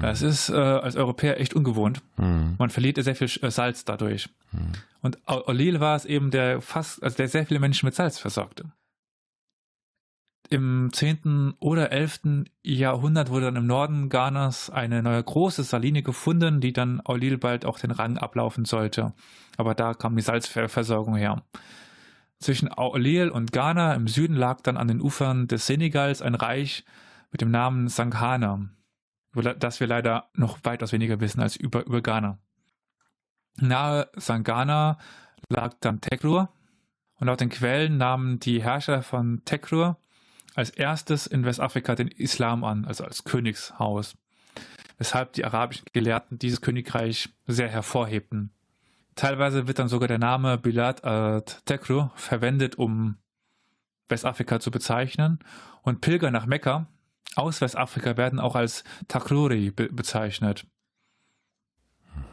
[0.00, 2.02] Das ist äh, als Europäer echt ungewohnt.
[2.16, 2.54] Hm.
[2.58, 4.28] Man verliert ja sehr viel äh, Salz dadurch.
[4.50, 4.72] Hm.
[5.02, 8.70] Und Aulil war es eben, der fast, also der sehr viele Menschen mit Salz versorgte.
[10.50, 11.56] Im 10.
[11.60, 12.46] oder 11.
[12.62, 17.66] Jahrhundert wurde dann im Norden Ghanas eine neue große Saline gefunden, die dann Aulil bald
[17.66, 19.12] auch den Rang ablaufen sollte.
[19.58, 21.42] Aber da kam die Salzversorgung her.
[22.38, 26.86] Zwischen Aulil und Ghana im Süden lag dann an den Ufern des Senegals ein Reich
[27.30, 28.70] mit dem Namen Sanghana,
[29.58, 32.38] das wir leider noch weitaus weniger wissen als über, über Ghana.
[33.60, 34.98] Nahe Sangana
[35.50, 36.48] lag dann Tekrur
[37.16, 39.98] und laut den Quellen nahmen die Herrscher von Tekrur
[40.54, 44.16] als erstes in Westafrika den Islam an, also als Königshaus,
[44.98, 48.50] weshalb die arabischen Gelehrten dieses Königreich sehr hervorhebten.
[49.14, 53.16] Teilweise wird dann sogar der Name Bilad al-Tekrur verwendet, um
[54.08, 55.38] Westafrika zu bezeichnen
[55.82, 56.86] und Pilger nach Mekka
[57.38, 60.66] aus Westafrika werden auch als Takruri be bezeichnet.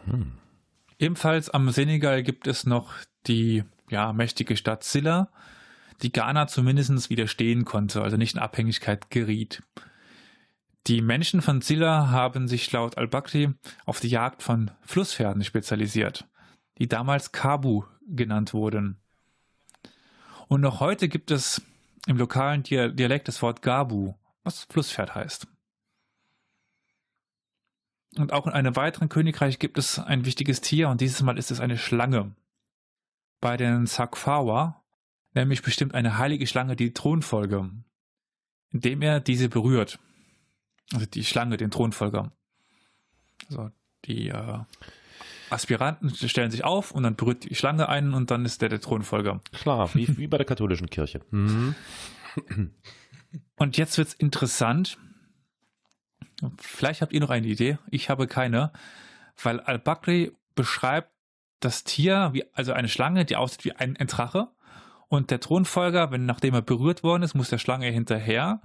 [0.05, 0.31] Hm.
[0.97, 2.93] Ebenfalls am Senegal gibt es noch
[3.27, 5.29] die ja, mächtige Stadt Silla,
[6.01, 9.63] die Ghana zumindest widerstehen konnte, also nicht in Abhängigkeit geriet.
[10.87, 13.53] Die Menschen von Silla haben sich laut al-Bakri
[13.85, 16.27] auf die Jagd von Flusspferden spezialisiert,
[16.77, 19.01] die damals Kabu genannt wurden.
[20.47, 21.61] Und noch heute gibt es
[22.05, 25.47] im lokalen Dia- Dialekt das Wort Gabu, was Flusspferd heißt.
[28.17, 31.51] Und auch in einem weiteren Königreich gibt es ein wichtiges Tier und dieses Mal ist
[31.51, 32.35] es eine Schlange.
[33.41, 34.84] Bei den Sakfawa,
[35.35, 37.69] nämlich bestimmt eine heilige Schlange die Thronfolge,
[38.71, 39.99] indem er diese berührt.
[40.93, 42.31] Also die Schlange, den Thronfolger.
[43.49, 43.71] Also
[44.05, 44.59] die äh,
[45.49, 48.81] Aspiranten stellen sich auf und dann berührt die Schlange einen und dann ist der der
[48.81, 49.41] Thronfolger.
[49.51, 51.21] Klar, wie, wie bei der katholischen Kirche.
[51.29, 51.75] Hm.
[53.55, 54.97] Und jetzt wird's interessant.
[56.57, 57.77] Vielleicht habt ihr noch eine Idee.
[57.89, 58.71] Ich habe keine,
[59.41, 61.11] weil Al-Bakri beschreibt
[61.59, 64.49] das Tier, wie, also eine Schlange, die aussieht wie ein, ein Drache.
[65.07, 68.61] Und der Thronfolger, wenn nachdem er berührt worden ist, muss der Schlange hinterher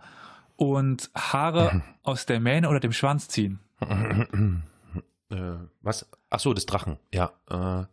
[0.57, 3.61] und Haare aus der Mähne oder dem Schwanz ziehen.
[3.81, 5.37] äh,
[5.83, 6.09] was?
[6.31, 6.99] Ach so, des Drachen.
[7.13, 7.33] Ja.
[7.49, 7.85] Äh,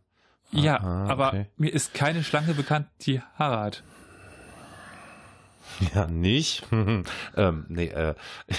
[0.51, 1.45] Ja, aha, aber okay.
[1.57, 3.83] mir ist keine Schlange bekannt, die Haare hat.
[5.93, 6.63] Ja, nicht.
[6.71, 8.15] ähm, nee, äh,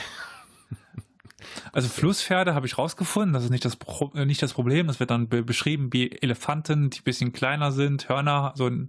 [1.73, 4.89] Also Flusspferde habe ich rausgefunden, das ist nicht das, Pro äh, nicht das Problem.
[4.89, 8.89] Es wird dann be beschrieben wie Elefanten, die ein bisschen kleiner sind, Hörner, so ein,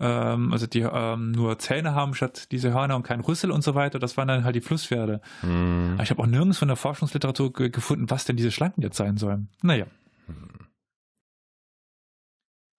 [0.00, 3.74] ähm, also die ähm, nur Zähne haben statt diese Hörner und kein Rüssel und so
[3.74, 3.98] weiter.
[3.98, 5.20] Das waren dann halt die Flusspferde.
[5.40, 8.80] hm, Aber ich habe auch nirgends von der Forschungsliteratur ge gefunden, was denn diese Schlangen
[8.82, 9.48] jetzt sein sollen.
[9.62, 9.86] Naja.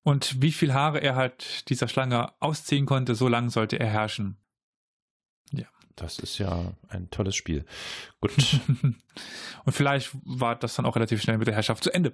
[0.04, 4.38] Und wie viel Haare er halt dieser Schlange ausziehen konnte, so lange sollte er herrschen.
[5.96, 7.66] das ist ja ein tolles Spiel.
[8.20, 8.34] Gut.
[9.64, 12.14] und vielleicht war das dann auch relativ schnell mit der Herrschaft zu Ende,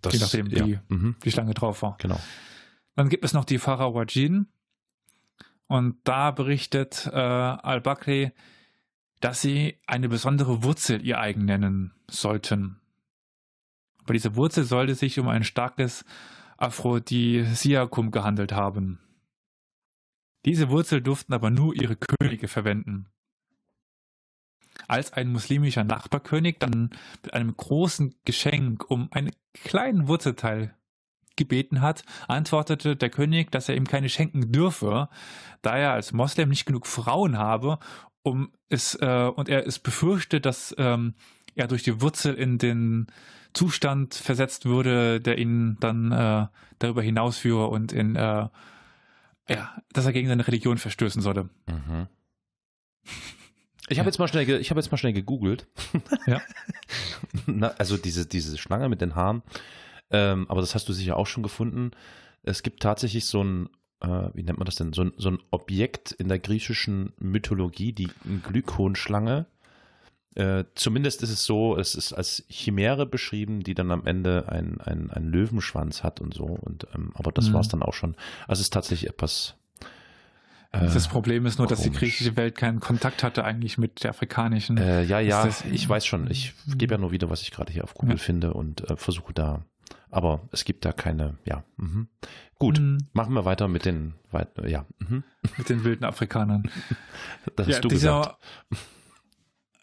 [0.00, 0.66] Das, Je nachdem, ja.
[0.66, 1.96] wie- Mhm, die Schlange drauf war.
[2.00, 2.18] genau.
[2.96, 4.46] Dann gibt es noch die Farawajin.
[5.66, 8.32] Und da berichtet äh, Al-Bakri,
[9.20, 12.80] dass sie eine besondere Wurzel ihr eigen nennen sollten.
[14.06, 16.04] Bei dieser Wurzel sollte sich um ein starkes
[16.58, 19.00] Aphrodisiakum gehandelt haben.
[20.44, 23.06] Diese Wurzel durften aber nur ihre Könige verwenden.
[24.88, 26.90] als ein muslimischer Nachbarkönig dann
[27.22, 30.76] mit einem großen Geschenk um einen kleinen Wurzelteil
[31.36, 35.08] gebeten hat, antwortete der König, dass er ihm keine schenken dürfe,
[35.62, 37.78] da er als Moslem nicht genug Frauen habe,
[38.22, 41.14] um es äh, und er es befürchtet, dass ähm,
[41.54, 43.06] er durch die Wurzel in den
[43.52, 46.46] Zustand versetzt würde, der ihn dann äh,
[46.78, 48.48] darüber hinausführe und in äh,
[49.48, 51.48] ja, dass er gegen seine Religion verstößen sollte.
[51.66, 52.08] Mhm.
[53.90, 55.66] Ich habe jetzt mal schnell, ich habe jetzt mal schnell gegoogelt.
[56.26, 56.40] Ja.
[57.46, 59.42] Na, also diese diese Schlange mit den Haaren.
[60.10, 61.90] Ähm, aber das hast du sicher auch schon gefunden.
[62.42, 63.68] Es gibt tatsächlich so ein,
[64.00, 67.92] äh, wie nennt man das denn, so ein, so ein Objekt in der griechischen Mythologie,
[67.92, 68.10] die
[68.46, 69.46] Glykonschlange.
[70.34, 74.80] Äh, zumindest ist es so, es ist als Chimäre beschrieben, die dann am Ende einen
[74.80, 76.44] ein Löwenschwanz hat und so.
[76.44, 77.52] Und, ähm, aber das Mhm.
[77.54, 78.16] war es dann auch schon.
[78.48, 79.54] Also es ist tatsächlich etwas.
[80.72, 82.00] äh, das Problem ist nur, dass die komisch.
[82.00, 84.76] griechische Welt keinen Kontakt hatte eigentlich mit der afrikanischen.
[84.76, 86.28] Äh, ja, ja, das- ich weiß schon.
[86.28, 88.22] Ich gebe ja nur wieder, was ich gerade hier auf Google Ja.
[88.22, 89.62] finde und äh, versuche da.
[90.14, 91.64] Aber es gibt da keine, ja.
[91.76, 92.06] Mhm.
[92.60, 92.98] Gut, Mhm.
[93.14, 94.14] machen wir weiter mit den,
[94.64, 94.86] ja.
[95.00, 95.24] Mhm.
[95.58, 96.70] mit den wilden Afrikanern.
[97.56, 98.38] Das ja, hast du dieser- gesagt.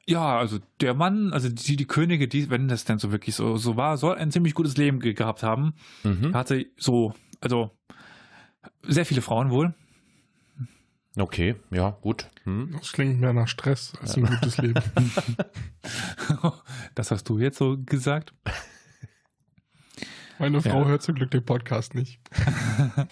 [0.07, 3.57] Ja, also der Mann, also die, die Könige, die, wenn das denn so wirklich so,
[3.57, 5.73] so war, soll ein ziemlich gutes Leben ge gehabt haben.
[6.03, 6.33] Mhm.
[6.33, 7.71] Hatte so, also
[8.83, 9.73] sehr viele Frauen wohl.
[11.17, 12.29] Okay, ja, gut.
[12.45, 12.69] Hm.
[12.71, 14.81] Das klingt mehr nach Stress als ein gutes Leben.
[16.95, 18.33] Das hast du jetzt so gesagt.
[20.41, 20.87] Meine Frau Ja.
[20.87, 22.19] hört zum Glück den Podcast nicht.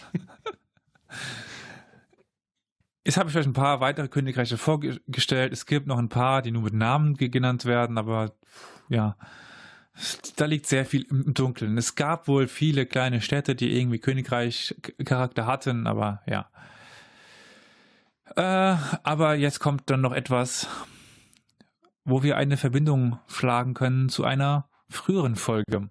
[3.05, 5.53] Jetzt habe ich euch ein paar weitere Königreiche vorgestellt.
[5.53, 8.33] Es gibt noch ein paar, die nur mit Namen ge- genannt werden, aber
[8.89, 9.15] ja,
[10.37, 11.77] da liegt sehr viel im Dunkeln.
[11.77, 16.49] Es gab wohl viele kleine Städte, die irgendwie Königreich-Charakter hatten, aber ja.
[18.35, 20.67] Äh, aber jetzt kommt dann noch etwas,
[22.05, 25.89] wo wir eine Verbindung schlagen können zu einer früheren Folge.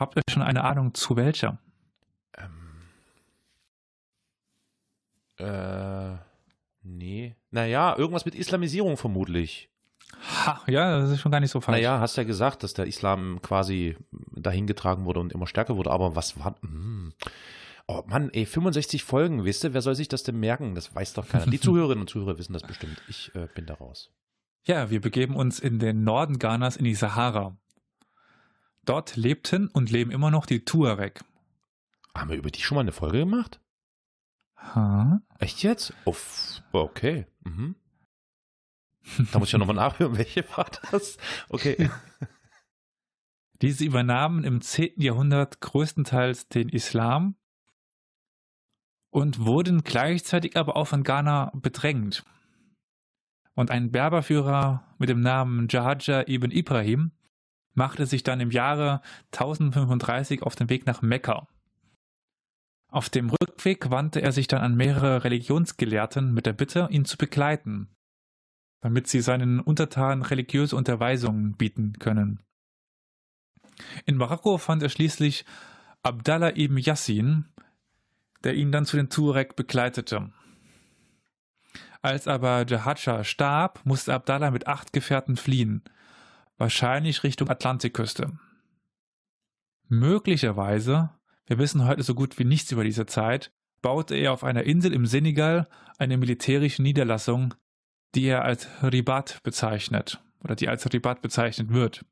[0.00, 1.58] Habt ihr schon eine Ahnung zu welcher?
[2.38, 2.88] Ähm.
[5.36, 6.16] Äh,
[6.82, 7.36] nee.
[7.50, 9.68] Naja, irgendwas mit Islamisierung vermutlich.
[10.46, 11.76] Ha, ja, das ist schon gar nicht so falsch.
[11.76, 13.98] Naja, hast ja gesagt, dass der Islam quasi
[14.32, 16.54] dahin getragen wurde und immer stärker wurde, aber was war.
[16.62, 17.12] Hm.
[17.86, 20.74] Oh Mann, ey, 65 Folgen, wisst ihr, wer soll sich das denn merken?
[20.74, 21.44] Das weiß doch keiner.
[21.44, 23.02] Die Zuhörerinnen und Zuhörer wissen das bestimmt.
[23.06, 24.10] Ich äh, bin da raus.
[24.64, 27.58] Ja, wir begeben uns in den Norden Ghanas in die Sahara.
[28.90, 31.20] Dort lebten und leben immer noch die Tuareg.
[32.14, 33.60] Haben wir über die schon mal eine Folge gemacht?
[34.56, 35.20] Ha?
[35.38, 35.94] Echt jetzt?
[36.04, 37.26] Oh, f- okay.
[37.44, 37.76] Mhm.
[39.32, 41.18] Da muss ich ja nochmal nachhören, welche war das?
[41.48, 41.88] Okay.
[43.62, 45.00] Diese übernahmen im 10.
[45.00, 47.36] Jahrhundert größtenteils den Islam
[49.10, 52.24] und wurden gleichzeitig aber auch von Ghana bedrängt.
[53.54, 57.12] Und ein Berberführer mit dem Namen Jahaja ibn Ibrahim
[57.74, 59.00] machte sich dann im Jahre
[59.32, 61.46] 1035 auf den Weg nach Mekka.
[62.88, 67.16] Auf dem Rückweg wandte er sich dann an mehrere Religionsgelehrten mit der Bitte, ihn zu
[67.16, 67.88] begleiten,
[68.80, 72.40] damit sie seinen Untertanen religiöse Unterweisungen bieten können.
[74.06, 75.44] In Marokko fand er schließlich
[76.02, 77.46] Abdallah ibn Yassin,
[78.42, 80.32] der ihn dann zu den Tuareg begleitete.
[82.02, 85.82] Als aber Jahadscha starb, musste Abdallah mit acht Gefährten fliehen,
[86.60, 88.38] wahrscheinlich Richtung Atlantikküste.
[89.88, 91.10] Möglicherweise,
[91.46, 93.50] wir wissen heute so gut wie nichts über diese Zeit,
[93.82, 95.66] baute er auf einer Insel im Senegal
[95.98, 97.54] eine militärische Niederlassung,
[98.14, 102.04] die er als Ribat bezeichnet oder die als Ribat bezeichnet wird.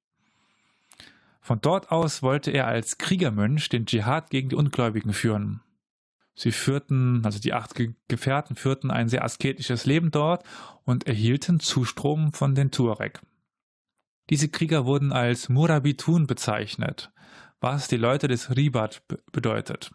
[1.41, 5.61] Von dort aus wollte er als Kriegermönch den Dschihad gegen die Ungläubigen führen.
[6.35, 10.45] Sie führten, also die acht Ge Gefährten führten ein sehr asketisches Leben dort
[10.85, 13.21] und erhielten Zustrom von den Tuareg.
[14.31, 17.11] Diese Krieger wurden als Murabitun bezeichnet,
[17.61, 19.91] was die Leute des Ribat be bedeutet.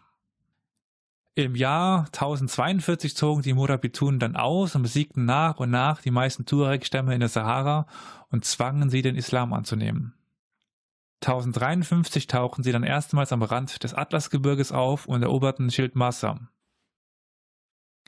[1.36, 6.46] Im Jahr 1042 zogen die Murabitun dann aus und besiegten nach und nach die meisten
[6.46, 7.86] Tuareg-Stämme in der Sahara
[8.30, 10.14] und zwangen sie, den Islam anzunehmen.
[11.22, 16.38] 1053 tauchen sie dann erstmals am Rand des Atlasgebirges auf und eroberten Schildmassa.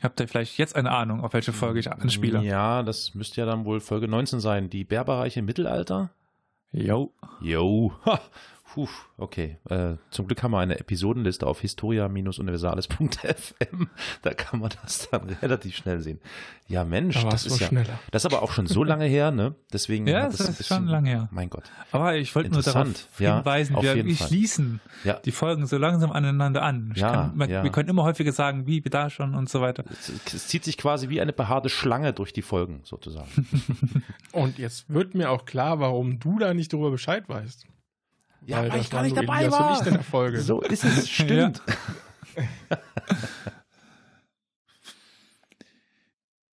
[0.02, 2.42] Habt ihr vielleicht jetzt eine Ahnung, auf welche Folge ich anspiele?
[2.42, 4.68] Ja, das müsste ja dann wohl Folge 19 sein.
[4.68, 6.10] Die Berberreiche im Mittelalter?
[6.72, 7.12] Jo.
[7.40, 7.92] Jo.
[8.04, 8.20] Ha.
[8.76, 9.56] Puh, okay.
[9.70, 13.88] Äh, zum Glück haben wir eine Episodenliste auf historia-universales.fm.
[14.22, 16.20] Da kann man das dann relativ schnell sehen.
[16.68, 17.68] Ja, Mensch, Da das ist ja.
[17.68, 17.98] schneller.
[18.10, 19.54] Das ist aber auch schon so lange her, ne?
[19.72, 20.06] Deswegen.
[20.16, 21.28] Ja, das ein ist bisschen- schon lange her.
[21.32, 21.62] Mein Gott.
[21.90, 22.86] Aber ich wollte nur darauf
[23.18, 25.14] ja, hinweisen, auf wir, schließen Ja.
[25.14, 26.92] die Folgen so langsam aneinander an.
[26.94, 27.62] Ich Ja, kann, man, ja.
[27.64, 29.84] Wir können immer häufiger sagen, wie, wie da schon und so weiter.
[29.90, 33.30] Es, es zieht sich quasi wie eine behaarte Schlange durch die Folgen, sozusagen.
[34.32, 37.64] Und jetzt wird mir auch klar, warum du da nicht darüber Bescheid weißt.
[38.46, 39.70] Ja, weil das ich gar nicht dabei Elias war.
[39.70, 40.40] Und ich in der Folge.
[40.40, 41.62] So ist es, stimmt.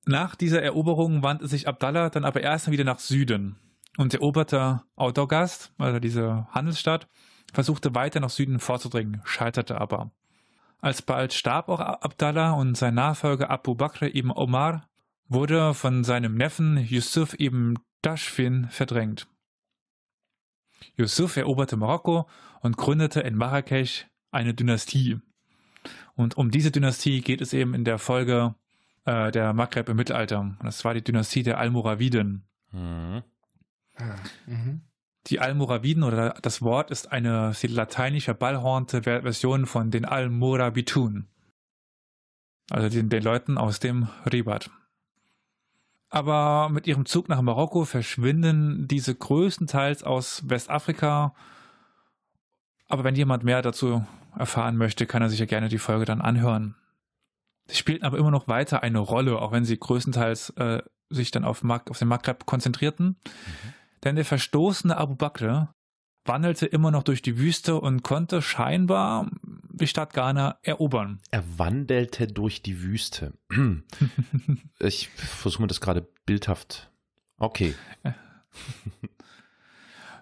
[0.05, 3.57] Nach dieser Eroberung wandte sich Abdallah dann aber erst wieder nach Süden
[3.97, 7.07] und eroberte Autogast, also diese Handelsstadt,
[7.53, 10.11] versuchte weiter nach Süden vorzudringen, scheiterte aber.
[10.81, 14.89] Alsbald starb auch Abdallah und sein Nachfolger Abu Bakr ibn Omar
[15.29, 19.27] wurde von seinem Neffen Yusuf ibn Dashfin verdrängt.
[20.97, 22.27] Yusuf eroberte Marokko
[22.61, 25.19] und gründete in Marrakesch eine Dynastie.
[26.15, 28.55] Und um diese Dynastie geht es eben in der Folge
[29.05, 30.39] äh, der Maghreb im Mittelalter.
[30.39, 32.47] Und das war die Dynastie der Almoraviden.
[32.71, 33.23] Mhm.
[33.95, 34.15] Ah,
[34.45, 34.81] mhm.
[35.27, 41.27] Die Almoraviden oder das Wort ist eine lateinisch verballhornte Ver- Version von den Almorabitun.
[42.69, 44.69] Also den, den Leuten aus dem Ribat.
[46.13, 51.33] Aber mit ihrem Zug nach Marokko verschwinden diese größtenteils aus Westafrika.
[52.87, 54.05] Aber wenn jemand mehr dazu
[54.37, 56.75] erfahren möchte, kann er sich ja gerne die Folge dann anhören.
[57.65, 61.45] Sie spielten aber immer noch weiter eine Rolle, auch wenn sie größtenteils äh, sich dann
[61.45, 63.15] auf, Mag auf den Maghreb konzentrierten.
[64.03, 65.73] Denn der verstoßene Abu Bakr
[66.25, 69.31] wandelte immer noch durch die Wüste und konnte scheinbar
[69.73, 71.19] die Stadt Ghana erobern.
[71.31, 73.33] Er wandelte durch die Wüste.
[74.79, 76.91] Ich versuche mir das gerade bildhaft.
[77.37, 77.73] Okay.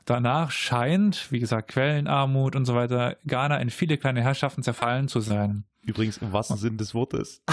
[0.06, 5.20] Danach scheint, wie gesagt, Quellenarmut und so weiter, Ghana in viele kleine Herrschaften zerfallen zu
[5.20, 5.66] sein.
[5.82, 7.42] Übrigens im wahrsten Sinn des Wortes.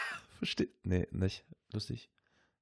[0.38, 0.74] Versteht?
[0.84, 1.44] Nee, nicht.
[1.72, 2.10] Lustig.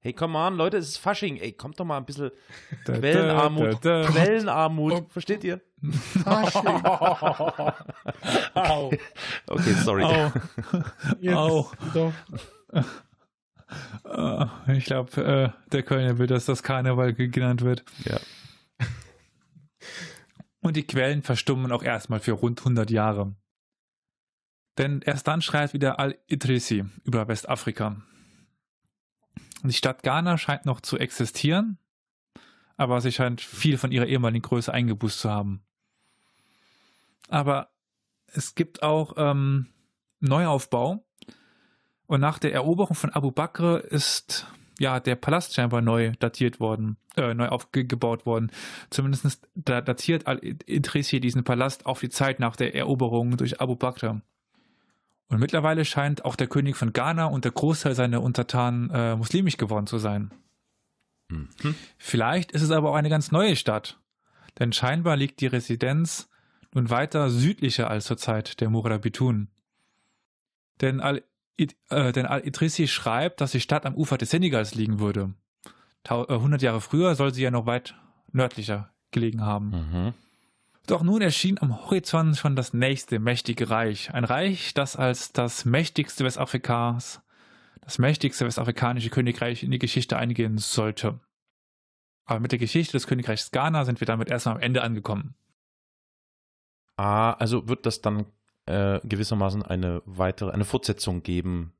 [0.01, 1.37] Hey, come on, Leute, es ist Fasching.
[1.37, 2.31] Ey, kommt doch mal ein bisschen
[2.85, 3.83] Quellenarmut.
[3.83, 4.07] Da, da, da.
[4.09, 4.93] Quellenarmut.
[4.93, 5.05] Oh.
[5.09, 5.59] Versteht ihr?
[8.55, 8.91] Au.
[9.47, 10.03] Okay, sorry.
[10.03, 10.31] Au.
[11.19, 11.71] Jetzt Au.
[11.93, 12.13] Doch.
[14.05, 17.83] Äh, Ich glaube, äh, der Kölner will, dass das Karneval ge- genannt wird.
[18.05, 18.17] Ja.
[20.61, 23.33] Und die Quellen verstummen auch erstmal für rund 100 Jahre.
[24.77, 27.97] Denn erst dann schreibt wieder Al-Idrisi über Westafrika.
[29.63, 31.77] Die Stadt Ghana scheint noch zu existieren,
[32.77, 35.61] aber sie scheint viel von ihrer ehemaligen Größe eingebüßt zu haben.
[37.27, 37.69] Aber
[38.27, 39.67] es gibt auch ähm,
[40.19, 41.05] Neuaufbau.
[42.07, 44.47] Und nach der Eroberung von Abu Bakr ist
[44.79, 48.51] ja der Palast scheinbar neu datiert worden, äh, neu aufgebaut worden.
[48.89, 54.21] Zumindest da datiert Al-Idrisi diesen Palast auf die Zeit nach der Eroberung durch Abu Bakr.
[55.29, 59.57] Und mittlerweile scheint auch der König von Ghana und der Großteil seiner Untertanen äh, muslimisch
[59.57, 60.31] geworden zu sein.
[61.29, 61.47] Mhm.
[61.97, 63.99] Vielleicht ist es aber auch eine ganz neue Stadt,
[64.57, 66.29] denn scheinbar liegt die Residenz
[66.73, 69.49] nun weiter südlicher als zur Zeit der Murabitun.
[70.81, 71.23] Denn Al-
[71.89, 75.33] äh, denn Al-Idrisi schreibt, dass die Stadt am Ufer des Senegals liegen würde.
[76.07, 77.95] Äh, 100 Jahre früher soll sie ja noch weit
[78.31, 79.69] nördlicher gelegen haben.
[79.69, 80.13] Mhm.
[80.89, 84.11] Doch nun erschien am Horizont schon das nächste mächtige Reich.
[84.11, 87.21] Ein Reich, das als das mächtigste Westafrikas,
[87.81, 91.19] das mächtigste westafrikanische Königreich in die Geschichte eingehen sollte.
[92.25, 95.35] Aber mit der Geschichte des Königreichs Ghana sind wir damit erstmal am Ende angekommen.
[96.97, 98.25] Ah, also wird das dann
[98.65, 101.73] äh, gewissermaßen eine weitere, eine Fortsetzung geben,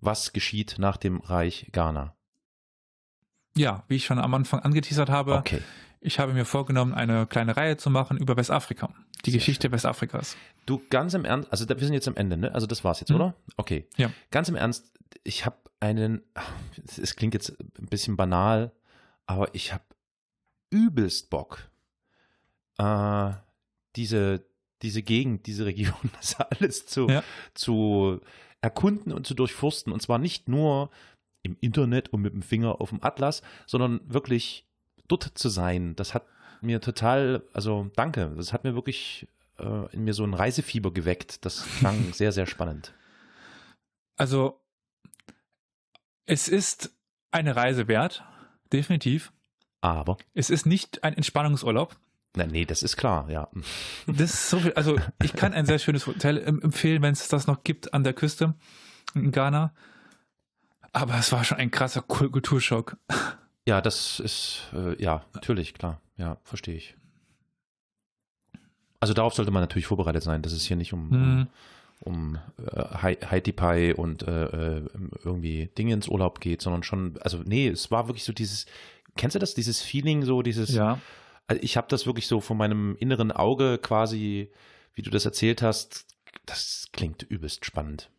[0.00, 2.14] was geschieht nach dem Reich Ghana.
[3.56, 5.62] Ja, wie ich schon am Anfang angeteasert habe, Okay.
[6.00, 8.94] Ich habe mir vorgenommen, eine kleine Reihe zu machen über Westafrika.
[9.26, 10.36] Die Geschichte Westafrikas.
[10.66, 12.54] Du, ganz im Ernst, also wir sind jetzt am Ende, ne?
[12.54, 13.16] Also das war's jetzt, Mhm.
[13.16, 13.34] oder?
[13.56, 13.86] Okay.
[13.96, 14.10] Ja.
[14.30, 14.92] Ganz im Ernst,
[15.24, 16.22] ich habe einen,
[16.86, 18.72] es es klingt jetzt ein bisschen banal,
[19.26, 19.84] aber ich habe
[20.70, 21.68] übelst Bock,
[22.78, 23.32] äh,
[23.96, 24.44] diese,
[24.82, 27.22] diese Gegend, diese Region, das alles zu, Ja.
[27.54, 28.20] zu
[28.62, 29.92] erkunden und zu durchforsten.
[29.92, 30.90] Und zwar nicht nur
[31.42, 34.66] im Internet und mit dem Finger auf dem Atlas, sondern wirklich
[35.10, 35.94] dort zu sein.
[35.96, 36.24] Das hat
[36.60, 39.26] mir total, also danke, das hat mir wirklich
[39.58, 41.44] äh, in mir so ein Reisefieber geweckt.
[41.44, 42.92] Das klang sehr, sehr spannend.
[44.16, 44.60] Also,
[46.26, 46.90] es ist
[47.30, 48.22] eine Reise wert,
[48.72, 49.32] definitiv.
[49.80, 51.96] Aber, Es ist nicht ein Entspannungsurlaub.
[52.36, 53.48] na, nee, das ist klar, ja.
[54.06, 57.28] Das ist so viel, also ich kann ein sehr schönes Hotel em- empfehlen, wenn es
[57.28, 58.54] das noch gibt an der Küste
[59.14, 59.72] in Ghana.
[60.92, 62.98] Aber es war schon ein krasser Kul- Kulturschock.
[63.70, 66.00] Ja, das ist, äh, ja, natürlich, klar.
[66.16, 66.96] Ja, verstehe ich.
[68.98, 71.48] Also darauf sollte man natürlich vorbereitet sein, dass es hier nicht um, Mhm.
[72.00, 72.84] um, um äh,
[73.26, 74.88] Haiti Pie und äh, äh,
[75.24, 78.66] irgendwie Dinge ins Urlaub geht, sondern schon, also nee, es war wirklich so dieses,
[79.16, 80.98] kennst du das, dieses Feeling, so dieses, Ja.
[81.46, 84.50] also ich habe das wirklich so von meinem inneren Auge quasi,
[84.94, 86.06] wie du das erzählt hast,
[86.44, 88.10] das klingt übelst spannend.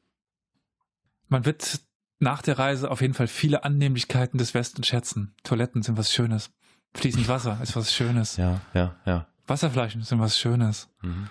[1.27, 1.81] Man wird
[2.21, 5.33] nach der Reise auf jeden Fall viele Annehmlichkeiten des Westens schätzen.
[5.43, 6.51] Toiletten sind was Schönes.
[6.93, 8.37] Fließend Wasser ist was Schönes.
[8.37, 9.27] Ja, ja, ja.
[9.47, 10.89] Wasserflaschen sind was Schönes.
[11.01, 11.29] Mhm.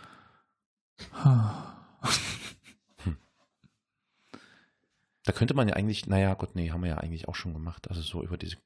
[5.24, 7.88] Da könnte man ja eigentlich, naja, Gott, nee, haben wir ja eigentlich auch schon gemacht.
[7.88, 8.57] Also so über diese.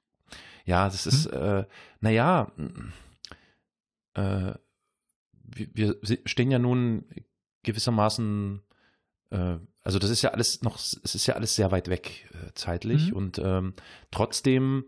[0.64, 1.66] Ja, das ist, äh,
[2.00, 2.50] naja,
[4.14, 4.54] äh,
[5.42, 7.04] wir, wir stehen ja nun
[7.64, 8.62] gewissermaßen,
[9.30, 12.52] äh, also das ist ja alles noch, es ist ja alles sehr weit weg äh,
[12.54, 13.16] zeitlich Mhm.
[13.16, 13.74] und ähm,
[14.10, 14.84] trotzdem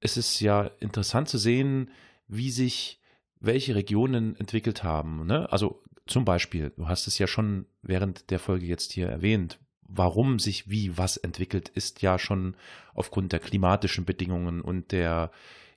[0.00, 1.90] ist es ja interessant zu sehen,
[2.28, 3.00] wie sich
[3.40, 5.26] welche Regionen entwickelt haben.
[5.26, 5.50] Ne?
[5.52, 10.38] Also zum Beispiel, du hast es ja schon während der Folge jetzt hier erwähnt, warum
[10.38, 12.56] sich wie was entwickelt, ist ja schon
[12.94, 15.30] aufgrund der klimatischen Bedingungen und der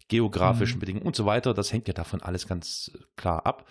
[0.08, 0.80] geografischen Mhm.
[0.80, 1.54] Bedingungen und so weiter.
[1.54, 3.68] Das hängt ja davon alles ganz klar ab.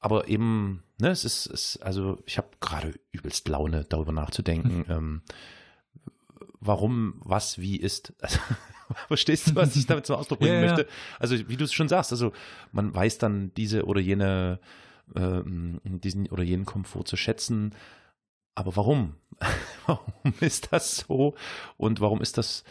[0.00, 5.22] Aber eben, ne, es ist, es, also ich habe gerade übelst Laune, darüber nachzudenken, ähm,
[6.60, 8.14] warum was wie ist.
[8.88, 10.86] Also, verstehst du, was ich damit zum Ausdruck bringen Ja, möchte?
[11.18, 12.32] Also wie du es schon sagst, also
[12.72, 14.60] man weiß dann diese oder jene,
[15.16, 17.74] ähm, diesen oder jenen Komfort zu schätzen.
[18.54, 19.14] Aber warum?
[19.86, 21.34] warum ist das so?
[21.78, 22.64] Und warum ist das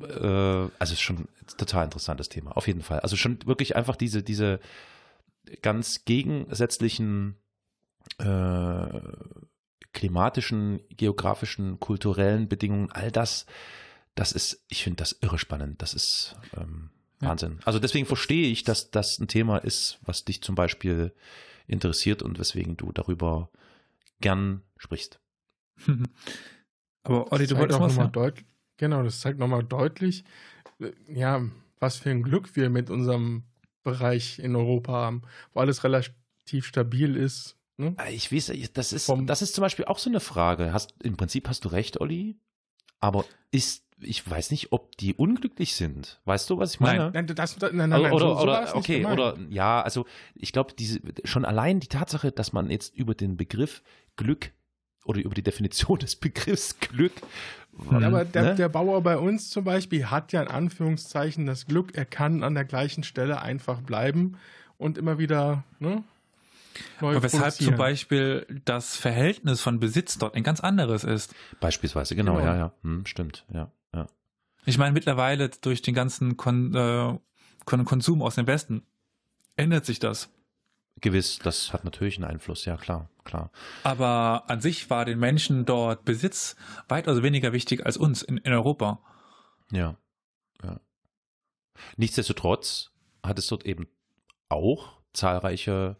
[0.00, 3.00] äh, also es ist schon ein total interessantes Thema, auf jeden Fall.
[3.00, 4.60] Also schon wirklich einfach diese, diese
[5.62, 7.36] ganz gegensätzlichen
[8.18, 9.00] äh,
[9.92, 13.46] klimatischen, geografischen, kulturellen Bedingungen, all das,
[14.14, 15.82] das ist, ich finde das irre spannend.
[15.82, 16.90] Das ist ähm,
[17.20, 17.28] Ja.
[17.28, 17.58] Wahnsinn.
[17.64, 21.12] Also deswegen verstehe ich, dass das ein Thema ist, was dich zum Beispiel
[21.66, 23.50] interessiert und weswegen du darüber
[24.20, 25.20] gern sprichst.
[27.02, 28.12] Aber Olli, du wolltest auch was nochmal sagen?
[28.12, 28.46] deutlich,
[28.76, 30.24] genau, das zeigt nochmal deutlich,
[30.80, 31.42] äh, ja,
[31.78, 33.44] was für ein Glück wir mit unserem
[33.82, 35.22] Bereich in Europa haben,
[35.52, 37.56] wo alles relativ stabil ist.
[37.80, 37.96] Ne?
[38.10, 40.72] Ich weiß, das ist, Vom- das ist zum Beispiel auch so eine Frage.
[40.72, 42.36] Hast, Im Prinzip hast du recht, Olli,
[43.00, 46.20] aber ist, ich weiß nicht, ob die unglücklich sind.
[46.26, 47.10] Weißt du, was ich meine?
[47.12, 50.04] Nein, das, nein, nein, nein, oder, so, oder okay, oder ja, also
[50.34, 53.82] ich glaube, diese schon allein die Tatsache, dass man jetzt über den Begriff
[54.16, 54.52] Glück
[55.04, 57.12] oder über die Definition des Begriffs Glück.
[57.90, 58.54] Ja, aber der, ne?
[58.56, 62.54] der Bauer bei uns zum Beispiel hat ja in Anführungszeichen das Glück, er kann an
[62.54, 64.36] der gleichen Stelle einfach bleiben
[64.76, 66.02] und immer wieder ne,
[67.00, 71.34] Aber weshalb zum Beispiel das Verhältnis von Besitz dort ein ganz anderes ist.
[71.60, 72.46] beispielsweise, genau, Genau.
[72.46, 74.06] ja, ja, hm, stimmt, ja, ja.
[74.66, 77.18] Ich meine, mittlerweile durch den ganzen Kon äh,
[77.64, 78.82] Kon Konsum aus dem Westen
[79.56, 80.30] ändert sich das.
[81.00, 83.50] Gewiss, das hat natürlich einen Einfluss, ja klar, klar.
[83.84, 86.56] Aber an sich war den Menschen dort Besitz
[86.88, 89.00] weitaus weniger wichtig als uns in, in Europa.
[89.72, 89.96] Ja,
[90.62, 90.80] ja.
[91.96, 92.90] Nichtsdestotrotz
[93.24, 93.88] hat es dort eben
[94.48, 95.96] auch zahlreiche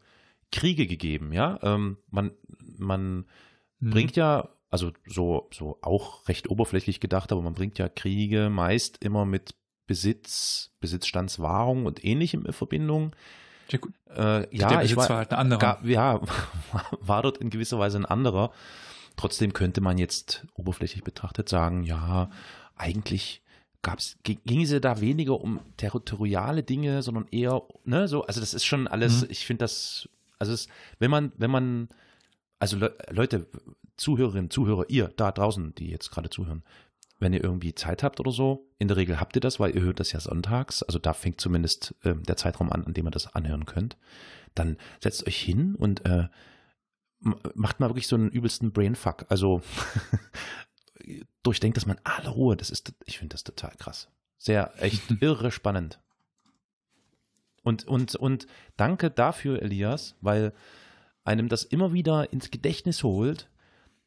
[0.52, 1.58] Kriege gegeben, ja.
[1.62, 2.32] Ähm, man,
[2.78, 3.26] man
[3.82, 3.90] Mhm.
[3.90, 9.02] bringt ja, also so, so auch recht oberflächlich gedacht, aber man bringt ja Kriege meist
[9.02, 9.54] immer mit
[9.86, 13.14] Besitz, Besitzstandswahrung und ähnlichem in Verbindung.
[14.08, 15.58] Äh, ja, der ich Besitz war, war halt ein anderer.
[15.60, 16.20] Ga- ja,
[17.00, 18.52] war dort in gewisser Weise ein anderer.
[19.16, 22.30] Trotzdem könnte man jetzt oberflächlich betrachtet sagen, ja,
[22.76, 23.42] eigentlich
[23.82, 28.40] gab's, ging ging es ja da weniger um territoriale Dinge, sondern eher, ne, so, also
[28.40, 29.28] das ist schon alles, Mhm.
[29.30, 30.08] ich finde das,
[30.40, 30.66] also es,
[30.98, 31.88] wenn man, wenn man,
[32.58, 33.46] also Le Leute,
[33.96, 36.64] Zuhörerinnen, Zuhörer, ihr da draußen, die jetzt gerade zuhören,
[37.20, 39.82] wenn ihr irgendwie Zeit habt oder so, in der Regel habt ihr das, weil ihr
[39.82, 43.10] hört das ja sonntags, also da fängt zumindest ähm, der Zeitraum an, an dem ihr
[43.10, 43.96] das anhören könnt,
[44.54, 46.28] dann setzt euch hin und äh,
[47.54, 49.26] macht mal wirklich so einen übelsten Brainfuck.
[49.28, 49.60] Also
[51.42, 52.56] durchdenkt das mal in aller Ruhe.
[52.56, 54.08] Das ist, ich finde das total krass.
[54.38, 56.00] Sehr, echt irre spannend.
[57.62, 58.46] Und, und, und
[58.76, 60.52] danke dafür, Elias, weil
[61.24, 63.48] einem das immer wieder ins Gedächtnis holt,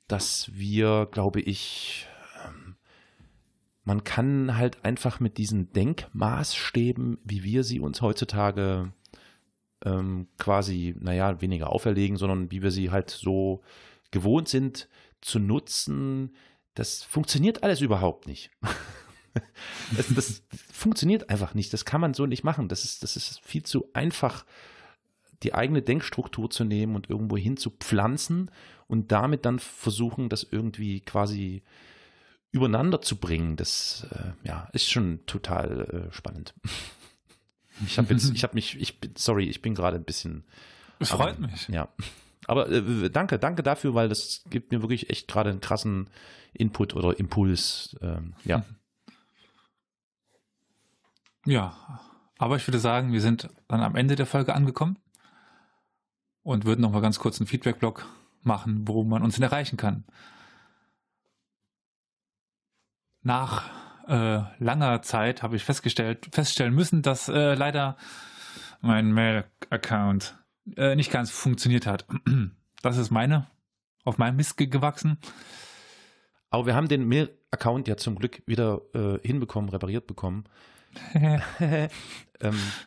[0.07, 2.07] dass wir, glaube ich,
[2.45, 2.75] ähm,
[3.83, 8.93] man kann halt einfach mit diesen Denkmaßstäben, wie wir sie uns heutzutage
[9.85, 13.61] ähm, quasi, naja, weniger auferlegen, sondern wie wir sie halt so
[14.11, 14.87] gewohnt sind
[15.21, 16.35] zu nutzen,
[16.75, 18.51] das funktioniert alles überhaupt nicht.
[19.97, 21.73] das, das funktioniert einfach nicht.
[21.73, 22.67] Das kann man so nicht machen.
[22.67, 24.45] Das ist, das ist viel zu einfach,
[25.43, 28.49] die eigene Denkstruktur zu nehmen und irgendwo hin zu pflanzen
[28.87, 31.63] und damit dann versuchen, das irgendwie quasi
[32.51, 33.57] übereinander zu bringen.
[33.57, 36.53] Das äh, ja, ist schon total äh, spannend.
[37.87, 40.43] Ich habe jetzt, ich habe mich, ich bin, sorry, ich bin gerade ein bisschen
[40.99, 41.67] Es freut mich.
[41.69, 41.89] Ja.
[42.45, 46.07] Aber äh, danke, danke dafür, weil das gibt mir wirklich echt gerade einen krassen
[46.53, 47.95] Input oder Impuls.
[48.01, 48.63] Ähm, ja.
[51.45, 52.01] Ja,
[52.37, 54.97] aber ich würde sagen, wir sind dann am Ende der Folge angekommen
[56.41, 58.05] und würden noch mal ganz kurz einen Feedback-Blog
[58.41, 60.05] machen, wo man uns denn erreichen kann.
[63.21, 63.69] Nach
[64.07, 67.97] äh, langer Zeit habe ich festgestellt, feststellen müssen, dass äh, leider
[68.81, 70.37] mein Mail-Account
[70.75, 72.05] äh, nicht ganz funktioniert hat.
[72.81, 73.47] Das ist meine,
[74.03, 75.17] auf meinem Mist gewachsen.
[76.49, 80.43] Aber wir haben den Mail-Account ja zum Glück wieder äh, hinbekommen, repariert bekommen.
[81.13, 81.89] ähm,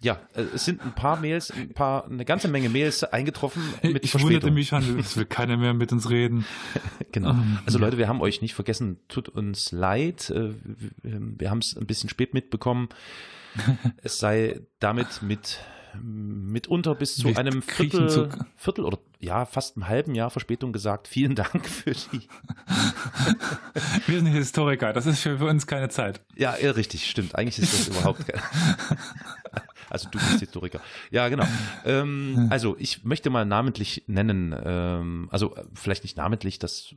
[0.00, 4.04] ja, äh, es sind ein paar Mails, ein paar, eine ganze Menge Mails eingetroffen mit
[4.04, 6.44] ich wunderte mich schon, es will keiner mehr mit uns reden.
[7.12, 7.36] genau.
[7.64, 10.30] Also Leute, wir haben euch nicht vergessen, tut uns leid.
[10.30, 10.54] Äh,
[11.02, 12.88] wir haben es ein bisschen spät mitbekommen.
[14.02, 15.61] Es sei damit mit
[16.03, 21.09] mitunter bis zu Wir einem Viertel, Viertel oder ja, fast einem halben Jahr Verspätung gesagt.
[21.09, 22.28] Vielen Dank für die.
[24.07, 26.20] Wir sind Historiker, das ist für, für uns keine Zeit.
[26.36, 27.34] Ja, richtig, stimmt.
[27.34, 28.42] Eigentlich ist das überhaupt keine.
[29.90, 30.80] Also du bist Historiker.
[31.11, 31.47] Ja, genau.
[31.84, 36.94] Ähm, also ich möchte mal namentlich nennen, ähm, also vielleicht nicht namentlich, das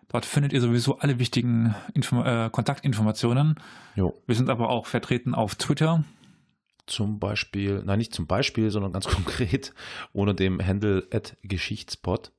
[0.09, 3.55] Dort findet ihr sowieso alle wichtigen Info äh, Kontaktinformationen.
[3.95, 4.13] Jo.
[4.25, 6.03] Wir sind aber auch vertreten auf Twitter.
[6.85, 9.73] Zum Beispiel, nein, nicht zum Beispiel, sondern ganz konkret
[10.13, 12.31] unter dem Handle at Geschichtspot.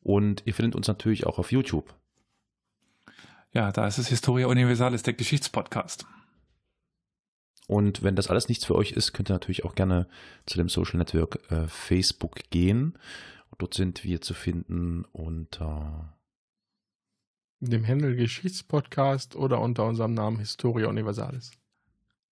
[0.00, 1.92] Und ihr findet uns natürlich auch auf YouTube.
[3.52, 6.06] Ja, da ist es Historia Universalis, der Geschichtspodcast.
[7.66, 10.06] Und wenn das alles nichts für euch ist, könnt ihr natürlich auch gerne
[10.46, 12.96] zu dem Social Network äh, Facebook gehen.
[13.58, 16.15] Dort sind wir zu finden unter
[17.60, 21.52] dem Handel Geschichtspodcast oder unter unserem Namen Historia Universalis.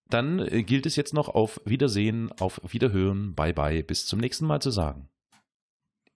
[0.08, 4.46] Dann äh, gilt es jetzt noch auf Wiedersehen, auf Wiederhören, bye bye, bis zum nächsten
[4.46, 5.08] Mal zu sagen.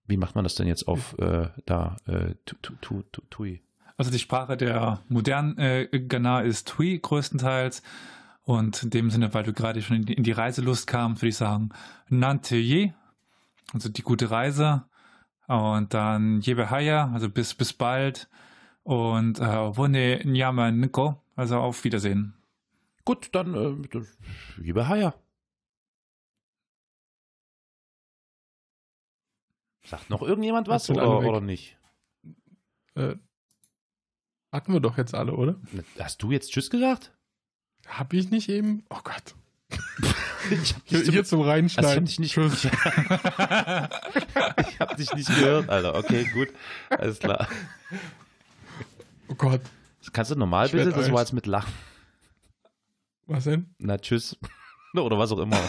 [0.07, 3.63] Wie macht man das denn jetzt auf äh, da äh, tu, tu, tu, Tui?
[3.97, 7.83] Also die Sprache der modernen äh, Ghana ist Tui größtenteils.
[8.43, 11.29] Und in dem Sinne, weil du gerade schon in die, in die Reiselust kamst, würde
[11.29, 11.69] ich sagen,
[12.09, 12.93] Nante je,
[13.75, 14.85] also die gute Reise.
[15.49, 18.29] Und dann Jebehaya, also bis, bis bald.
[18.89, 22.33] Und äh, Wone Nyama Niko, also auf Wiedersehen.
[23.05, 23.75] Gut, dann äh,
[24.57, 25.13] liebe Haya.
[29.85, 31.77] Sagt noch irgendjemand was oder, oder nicht?
[32.95, 33.17] Äh,
[34.53, 35.57] hatten wir doch jetzt alle, oder?
[35.99, 37.13] Hast du jetzt Tschüss gesagt?
[37.87, 38.87] Hab ich nicht eben?
[38.89, 39.35] Oh Gott.
[40.51, 42.07] ich hab hier, hier zum Reinschneiden.
[42.07, 42.65] Also ich hab dich nicht,
[44.71, 45.95] ich hab dich nicht gehört, Alter.
[45.95, 46.49] Okay, gut.
[46.89, 47.47] Alles klar.
[49.29, 49.61] Oh Gott.
[50.01, 50.91] Das kannst du normal ich bitte?
[50.93, 51.73] Das war jetzt mit Lachen.
[53.27, 53.75] Was denn?
[53.79, 54.37] Na, tschüss.
[54.95, 55.61] Oder was auch immer.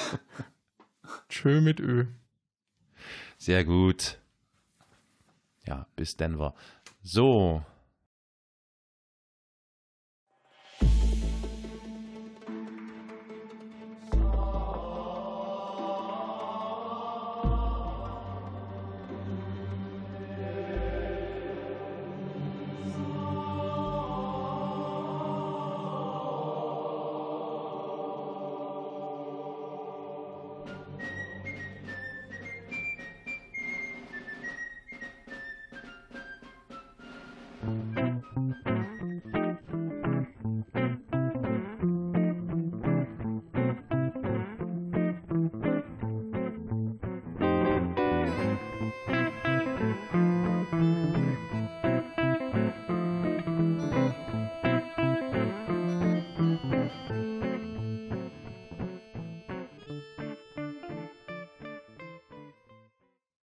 [1.28, 2.06] Tschö mit Ö.
[3.38, 4.20] Sehr gut.
[5.66, 6.54] Ja, bis Denver.
[7.02, 7.64] So.